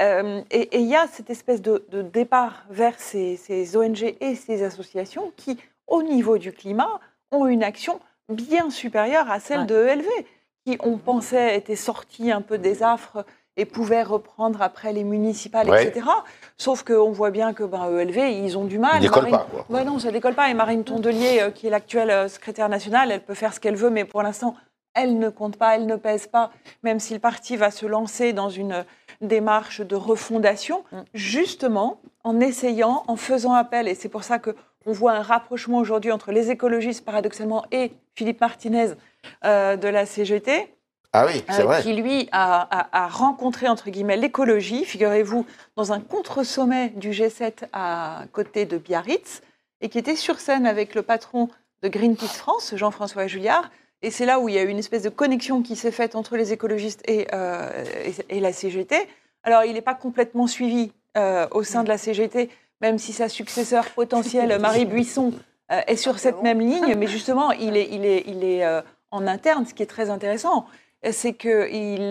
[0.00, 4.14] Euh, et et il y a cette espèce de, de départ vers ces, ces ONG
[4.20, 7.00] et ces associations qui, au niveau du climat,
[7.30, 9.66] ont une action bien supérieure à celle Ouais.
[9.66, 10.06] de ELV,
[10.64, 13.24] qui, on pensait, était sortie un peu des affres
[13.58, 15.88] et pouvait reprendre après les municipales, Ouais.
[15.88, 16.06] etc.
[16.62, 18.98] Sauf qu'on voit bien que ben, ELV, ils ont du mal.
[18.98, 19.76] Il décolle Marine- pas, quoi.
[19.76, 20.48] Ouais, non, ça décolle pas.
[20.48, 23.74] Et Marine Tondelier, euh, qui est l'actuelle euh, secrétaire nationale, elle peut faire ce qu'elle
[23.74, 24.54] veut, mais pour l'instant,
[24.94, 26.52] elle ne compte pas, elle ne pèse pas,
[26.84, 28.82] même si le parti va se lancer dans une euh,
[29.20, 31.00] démarche de refondation, Mm.
[31.14, 34.54] justement en essayant, en faisant appel, et c'est pour ça que
[34.86, 38.90] on voit un rapprochement aujourd'hui entre les écologistes, paradoxalement, et Philippe Martinez
[39.44, 40.72] euh, de la CGT,
[41.12, 41.82] Ah oui, c'est euh, vrai.
[41.82, 45.44] qui lui a, a- a rencontré entre guillemets l'écologie, figurez-vous,
[45.76, 49.42] dans un contre-sommet du G7 à côté de Biarritz,
[49.82, 51.48] et qui était sur scène avec le patron
[51.82, 53.70] de Greenpeace France, Jean-François Julliard.
[54.00, 56.14] Et c'est là où il y a eu une espèce de connexion qui s'est faite
[56.16, 57.84] entre les écologistes et, euh,
[58.30, 58.96] et, et la CGT.
[59.44, 62.48] Alors, il n'est pas complètement suivi euh, au sein de la CGT,
[62.80, 65.32] même si sa successeur potentielle, Marie Buisson,
[65.70, 66.94] euh, est sur cette même ligne.
[66.96, 70.08] Mais justement, il est, il est, il est euh, en interne, ce qui est très
[70.08, 70.66] intéressant
[71.10, 71.50] c'est qu'il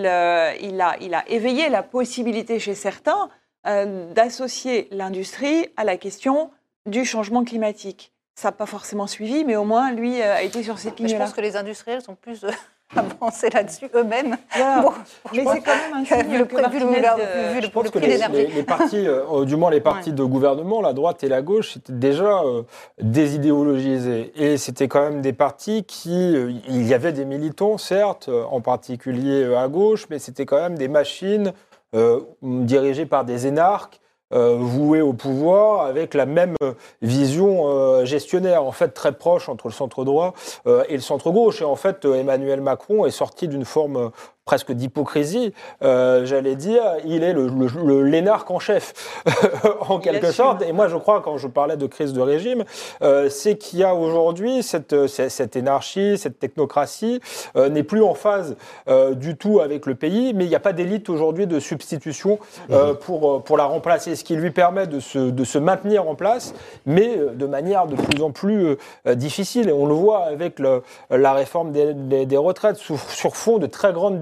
[0.06, 3.30] euh, il a, il a éveillé la possibilité chez certains
[3.68, 6.52] euh, d'associer l'industrie à la question
[6.86, 8.12] du changement climatique.
[8.36, 11.08] Ça n'a pas forcément suivi, mais au moins, lui euh, a été sur cette Mais
[11.08, 11.26] je ligne-là.
[11.26, 12.44] pense que les industriels sont plus
[12.98, 14.38] euh, avancés là-dessus eux-mêmes.
[14.56, 14.82] Voilà.
[14.82, 14.92] Bon,
[15.34, 17.62] mais c'est quand même un signe le, que prix- vu le- Martinez, vu euh, le-
[17.62, 18.36] Je pense le que prix les, d'énergie.
[18.36, 21.74] les- les partis, euh, du moins les partis de gouvernement, la droite et la gauche,
[21.74, 22.64] c'était déjà euh,
[23.02, 24.32] désidéologisés.
[24.36, 28.44] Et c'était quand même des partis qui, euh, il y avait des militants, certes, euh,
[28.52, 31.54] en particulier euh, à gauche, mais c'était quand même des machines
[31.96, 34.01] euh, dirigées par des énarques.
[34.34, 39.50] Euh, voués au pouvoir avec la même euh, vision euh, gestionnaire, en fait très proche
[39.50, 40.34] entre le centre droit
[40.68, 41.62] euh, et le centre gauche.
[41.62, 44.12] Et en fait, Emmanuel Macron est sorti d'une forme
[44.52, 48.94] presque d'hypocrisie, euh, j'allais dire, il est le, le, le l'énarque en chef,
[49.88, 50.44] en Il quelque assume.
[50.44, 50.62] sorte.
[50.64, 52.66] Et moi, je crois, quand je parlais de crise de régime,
[53.02, 57.22] euh, c'est qu'il y a aujourd'hui cette, euh, cette, cette énarchie, cette technocratie
[57.56, 58.58] euh, n'est plus en phase
[58.90, 62.38] euh, du tout avec le pays, mais il n'y a pas d'élite aujourd'hui de substitution
[62.72, 66.16] euh, pour, pour la remplacer, ce qui lui permet de se, de se maintenir en
[66.16, 66.54] place,
[66.86, 68.76] mais de manière de plus en plus
[69.16, 69.70] difficile.
[69.70, 73.58] Et on le voit avec le- la réforme des, des- des retraites sur, sur fond
[73.58, 74.20] de très grande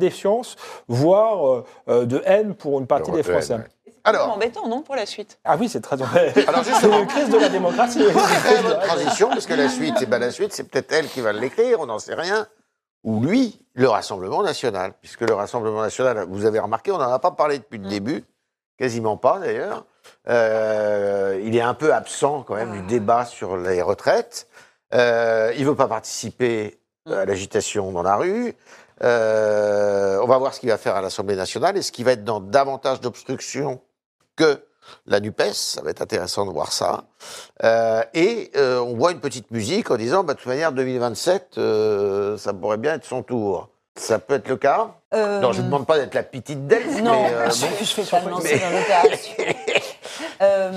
[0.88, 3.54] voire euh, euh, de haine pour une partie des haine, Français.
[3.56, 3.68] ouais.
[3.86, 5.40] C'est Alors- même embêtant, non, pour la suite?
[5.44, 5.98] Ah oui, c'est très
[6.48, 8.00] Alors C'est justement, une crise de la démocratie.
[8.06, 11.22] très bonne transition, parce que la suite, c'est ben, la suite, c'est peut-être elle qui
[11.22, 12.48] va l'écrire, on n'en sait rien.
[13.04, 14.94] Ou lui, le Rassemblement national.
[15.02, 18.26] Puisque le Rassemblement national, vous avez remarqué, on n'en a pas parlé depuis le début,
[18.78, 19.86] quasiment pas d'ailleurs.
[20.28, 24.48] Euh, il est un peu absent quand même du débat sur les retraites.
[24.94, 28.56] Euh, il ne veut pas participer à l'agitation dans la rue.
[29.04, 31.78] Euh, on va voir ce qu'il va faire à l'Assemblée nationale.
[31.78, 33.80] Est-ce qu'il va être dans davantage d'obstruction
[34.36, 34.62] que
[35.06, 37.04] la NUPES Ça va être intéressant de voir ça.
[37.64, 41.58] Euh, et euh, on voit une petite musique en disant, bah, de toute manière, 2027,
[41.58, 43.70] euh, ça pourrait bien être son tour.
[43.96, 44.92] Ça peut être le cas?
[45.14, 48.22] Non, je ne demande pas d'être la petite d'elle, Non, mais je ne vais pas
[48.22, 49.44] me lancer mais- dans.
[50.42, 50.72] Euh,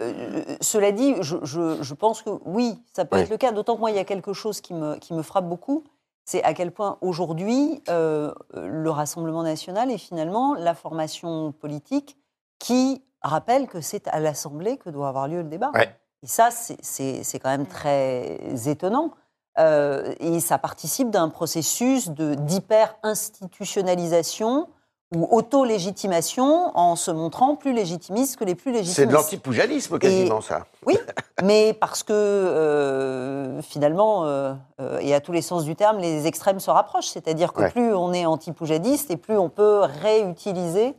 [0.00, 3.22] euh, cela dit, je, je- je pense que oui, ça peut Oui.
[3.22, 3.52] être le cas.
[3.52, 5.84] D'autant que moi, il y a quelque chose qui me, qui me frappe beaucoup.
[6.28, 12.16] C'est à quel point aujourd'hui, euh, le Rassemblement national est finalement la formation politique
[12.58, 15.70] qui rappelle que c'est à l'Assemblée que doit avoir lieu le débat.
[15.72, 15.88] Ouais.
[16.24, 19.12] Et ça, c'est- quand même très étonnant.
[19.58, 24.66] Euh, et ça participe d'un processus de- d'hyper-institutionnalisation
[25.14, 28.96] ou auto-légitimation en se montrant plus légitimiste que les plus légitimistes.
[28.96, 30.66] C'est de l'antipoujanisme quasiment, ça.
[30.84, 30.98] Oui,
[31.44, 36.26] mais parce que euh, finalement, euh, euh, et à tous les sens du terme, les
[36.26, 37.08] extrêmes se rapprochent.
[37.08, 37.70] C'est-à-dire que Ouais.
[37.70, 40.96] plus on est anti-poujadiste et plus on peut réutiliser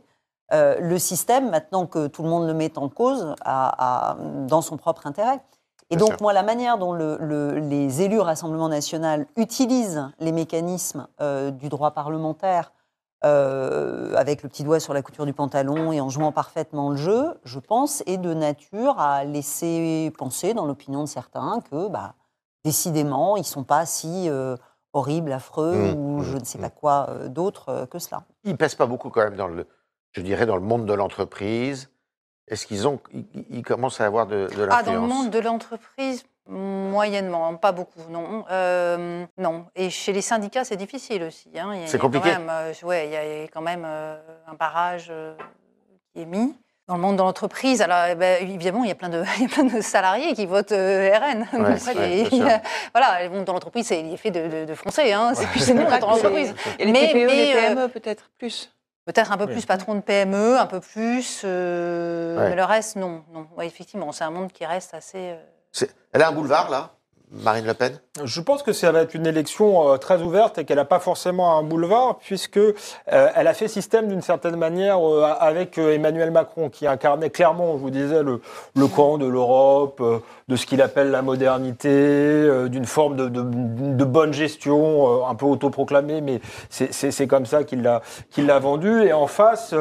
[0.54, 4.62] euh, le système, maintenant que tout le monde le met en cause, à- à- dans
[4.62, 5.40] son propre intérêt.
[5.90, 6.22] Et Bien donc, sûr.
[6.22, 11.06] moi, la manière dont le- le- les élus Rassemblement national utilisent les mécanismes
[11.52, 12.72] du droit parlementaire,
[13.24, 16.96] euh, avec le petit doigt sur la couture du pantalon et en jouant parfaitement le
[16.96, 22.14] jeu, je pense, est de nature à laisser penser dans l'opinion de certains que bah,
[22.64, 24.56] décidément, ils ne sont pas si euh,
[24.92, 26.62] horribles, affreux Mmh, ou mmh, je ne sais mmh.
[26.62, 28.24] pas quoi euh, d'autre euh, que cela.
[28.44, 29.66] Ils pèsent pas beaucoup quand même dans le,
[30.12, 31.90] je dirais, dans le monde de l'entreprise.
[32.46, 35.30] Est-ce qu'ils ont, ils, ils commencent à avoir de, de l'influence Ah, dans le monde
[35.30, 38.44] de l'entreprise, moyennement, pas beaucoup, non.
[38.50, 39.66] Euh, non.
[39.76, 41.50] Et chez les syndicats, c'est difficile aussi.
[41.58, 41.70] hein.
[41.74, 42.30] Il y a- C'est il y a quand compliqué.
[42.30, 45.34] même, euh, ouais, il y a il y a quand même euh, un barrage euh,
[46.14, 46.54] qui est mis.
[46.86, 49.42] Dans le monde de l'entreprise, alors eh ben, évidemment, il y, a plein de, il
[49.42, 51.40] y a plein de salariés qui votent euh, RN.
[51.52, 52.60] Ouais, Donc, ouais, les- bien sûr.
[52.94, 55.12] voilà, le monde de l'entreprise, c'est il est fait de, de, de Français.
[55.12, 55.32] Hein.
[55.34, 56.54] C'est c'est nous, quand on est entreprise.
[56.78, 58.72] Et les Mais- TPE, les mais, euh, PME peut-être plus.
[59.04, 59.52] Peut-être un peu Oui.
[59.52, 61.42] plus patron de PME, un peu plus.
[61.44, 62.48] euh, Ouais.
[62.50, 63.22] Mais le reste, non.
[63.34, 63.46] non.
[63.56, 65.18] Ouais, effectivement, c'est un monde qui reste assez.
[65.32, 65.36] euh,
[66.12, 66.97] Elle a un boulevard là,
[67.32, 67.98] Marine Le Pen?
[68.24, 70.98] Je pense que ça va être une élection euh, très ouverte et qu'elle n'a pas
[70.98, 72.72] forcément un boulevard, puisque euh,
[73.06, 77.72] elle a fait système d'une certaine manière euh, avec euh, Emmanuel Macron, qui incarnait clairement,
[77.74, 78.40] je vous disais, le,
[78.74, 80.02] le camp de l'Europe,
[80.48, 86.40] de ce qu'il appelle la modernité, d'une forme de, bonne gestion, un peu autoproclamée, mais
[86.70, 88.00] c'est- comme ça qu'il l'a
[88.38, 89.02] l'a vendu.
[89.02, 89.74] Et en face,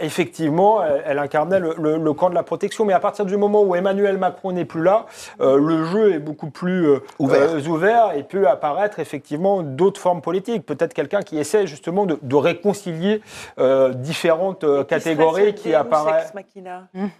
[0.00, 2.84] effectivement, elle, incarnait le, camp de la protection.
[2.84, 5.06] Mais à partir du moment où Emmanuel Macron n'est plus là,
[5.40, 7.40] le jeu est beaucoup plus euh, Ouvert.
[7.54, 10.64] euh, ouvert et peut apparaître effectivement d'autres formes politiques.
[10.66, 13.22] Peut-être quelqu'un qui essaie justement de, de réconcilier
[13.58, 16.32] euh, différentes catégories qui apparaissent.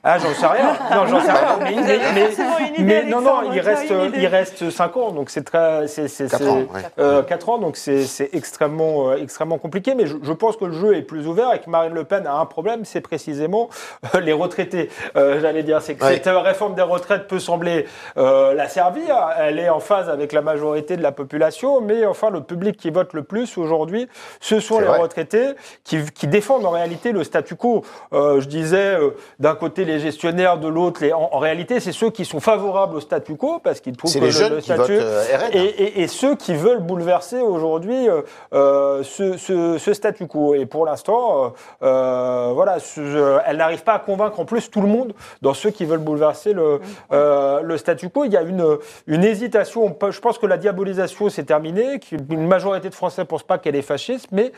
[0.04, 0.76] Ah, j'en sais rien.
[0.96, 1.56] Non, j'en sais rien.
[1.60, 5.10] Mais, mais- mais- forcément une idée, mais non, non, il reste, il reste 5 ans,
[5.12, 6.80] donc c'est très, c'est, c'est, Quatre c'est- ans, ouais.
[6.98, 9.94] euh, quatre ans, donc c'est, c'est extrêmement, euh, extrêmement compliqué.
[9.94, 12.26] Mais je, je pense que le jeu est plus ouvert et que Marine Le Pen
[12.26, 13.68] a un problème, c'est précisément
[14.14, 14.90] euh, les retraités.
[15.16, 16.14] Euh, j'allais dire, c'est que Ouais.
[16.22, 17.86] cette réforme des retraites peut sembler
[18.16, 19.16] euh, la servir.
[19.38, 22.90] Elle est en phase avec la majorité de la population, mais enfin le public qui
[22.90, 24.08] vote le plus aujourd'hui,
[24.40, 24.98] ce sont les vrai.
[24.98, 25.50] retraités
[25.84, 27.82] qui, qui défendent en réalité le statu quo.
[28.12, 31.12] Euh, je disais euh, d'un côté les gestionnaires, de l'autre les.
[31.12, 34.18] En, en réalité, c'est ceux qui sont favorables au statu quo parce qu'ils trouvent que
[34.18, 35.50] les le- jeunes le qui votent statut euh, RN.
[35.52, 38.08] et, et- et ceux qui veulent bouleverser aujourd'hui
[38.52, 40.54] ce, ce- ce statu quo.
[40.54, 45.12] Et pour l'instant, voilà, ce- elle n'arrive pas à convaincre en plus tout le monde
[45.42, 46.80] dans ceux qui veulent bouleverser le,
[47.12, 48.24] euh, le statu quo.
[48.24, 48.64] Il y a une,
[49.06, 51.98] une Je pense que la diabolisation s'est terminée.
[51.98, 54.52] qu'une majorité de Français ne pense pas qu'elle est fasciste, mais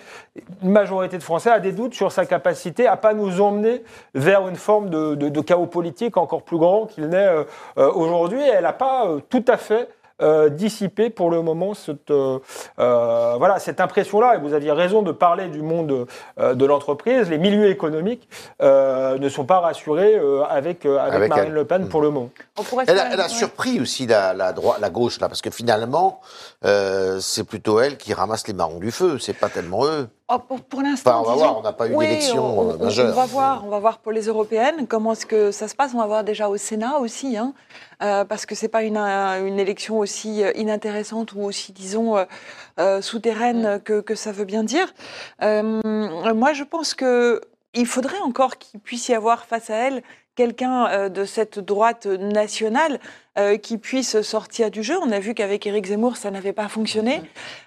[0.62, 3.82] une majorité de Français a des doutes sur sa capacité à pas nous emmener
[4.14, 7.44] vers une forme de, de- chaos politique encore plus grand qu'il n'est euh,
[7.78, 8.40] euh, aujourd'hui.
[8.42, 9.88] Elle n'a pas euh, tout à fait
[10.20, 12.38] euh, dissipé pour le moment cette, euh,
[12.78, 14.34] euh, voilà, cette impression-là.
[14.36, 16.06] Et vous aviez raison de parler du monde
[16.38, 17.28] euh, de l'entreprise.
[17.30, 18.28] Les milieux économiques
[18.62, 21.52] euh, ne sont pas rassurés euh, avec, euh, avec, Avec Marine elle.
[21.52, 22.30] Le Pen pour le moment.
[22.86, 23.28] Elle a, une- elle a ouais.
[23.28, 26.20] surpris aussi la, la, droite, la gauche là, parce que finalement,
[26.64, 29.18] euh, c'est plutôt elle qui ramasse les marrons du feu.
[29.18, 30.08] C'est pas tellement eux.
[30.30, 32.58] Oh, pour pour l'instant, Enfin, on va disons- voir, on n'a pas eu Oui, d'élection
[32.60, 33.08] on- euh, majeure.
[33.12, 35.92] On va voir, on va voir pour les européennes comment est-ce que ça se passe.
[35.94, 37.54] On va voir déjà au Sénat aussi, hein,
[38.02, 42.16] euh, parce que c'est pas une, euh, une élection aussi inintéressante ou aussi, disons,
[42.78, 44.92] euh, souterraine que, que ça veut bien dire.
[45.42, 45.80] Euh,
[46.34, 47.40] moi, je pense que
[47.74, 50.02] il faudrait encore qu'il puisse y avoir face à elle
[50.38, 53.00] quelqu'un euh, de cette droite nationale
[53.38, 54.94] euh, qui puisse sortir du jeu.
[55.02, 57.22] On a vu qu'avec Éric Zemmour, ça n'avait pas fonctionné,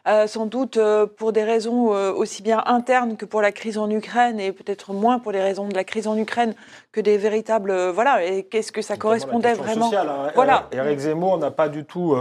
[0.07, 1.87] Euh, sans doute euh, pour des raisons
[2.21, 5.67] aussi bien internes que pour la crise en Ukraine, et peut-être moins pour les raisons
[5.67, 6.53] de la crise en Ukraine
[6.93, 7.73] que des véritables...
[7.99, 10.31] voilà, et qu'est-ce que ça correspondait Notamment vraiment sociale, hein.
[10.35, 10.69] Voilà.
[10.71, 12.15] Éric Zemmour n'a pas du tout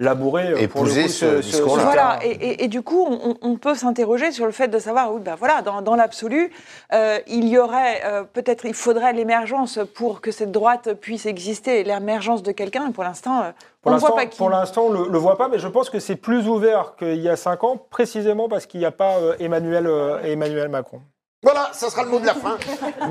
[0.00, 1.84] euh, labouré euh, pour le Épousé coup, ce discours-là.
[1.84, 5.12] Voilà, et, et- et du coup, on, on peut s'interroger sur le fait de savoir,
[5.14, 6.52] oui, ben voilà, dans, dans l'absolu,
[6.92, 11.84] euh, il y aurait euh, peut-être, il faudrait l'émergence pour que cette droite puisse exister,
[11.84, 12.88] l'émergence de quelqu'un.
[12.88, 13.50] Et pour l'instant, euh,
[13.82, 14.38] Pour on ne voit l'instant, pas qui.
[14.38, 17.20] pour l'instant, on le, le voit pas, mais je pense que c'est plus ouvert qu'il
[17.20, 21.00] y a cinq ans, précisément parce qu'il n'y a pas euh, Emmanuel, euh, Emmanuel Macron.
[21.44, 22.56] Voilà, ça sera le mot de la fin.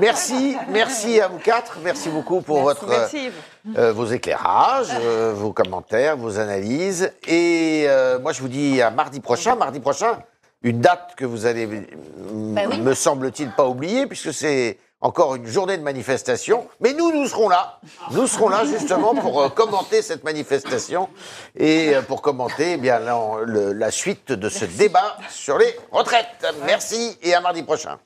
[0.00, 1.78] Merci, merci à vous quatre.
[1.84, 3.78] Merci beaucoup pour votre, Merci Yves.
[3.78, 7.12] euh, vos éclairages, euh, vos commentaires, vos analyses.
[7.28, 9.54] Et euh, moi, je vous dis à mardi prochain.
[9.54, 10.18] Mardi prochain,
[10.62, 12.80] une date que vous allez, Bah oui.
[12.80, 16.66] me semble-t-il, pas oublier, puisque c'est encore une journée de manifestation.
[16.80, 17.78] Mais nous, nous serons là.
[18.10, 21.08] Nous serons là justement pour euh, commenter cette manifestation
[21.56, 22.98] et euh, pour commenter eh bien,
[23.46, 26.44] la suite de ce débat sur les retraites.
[26.66, 27.98] Merci et à mardi prochain.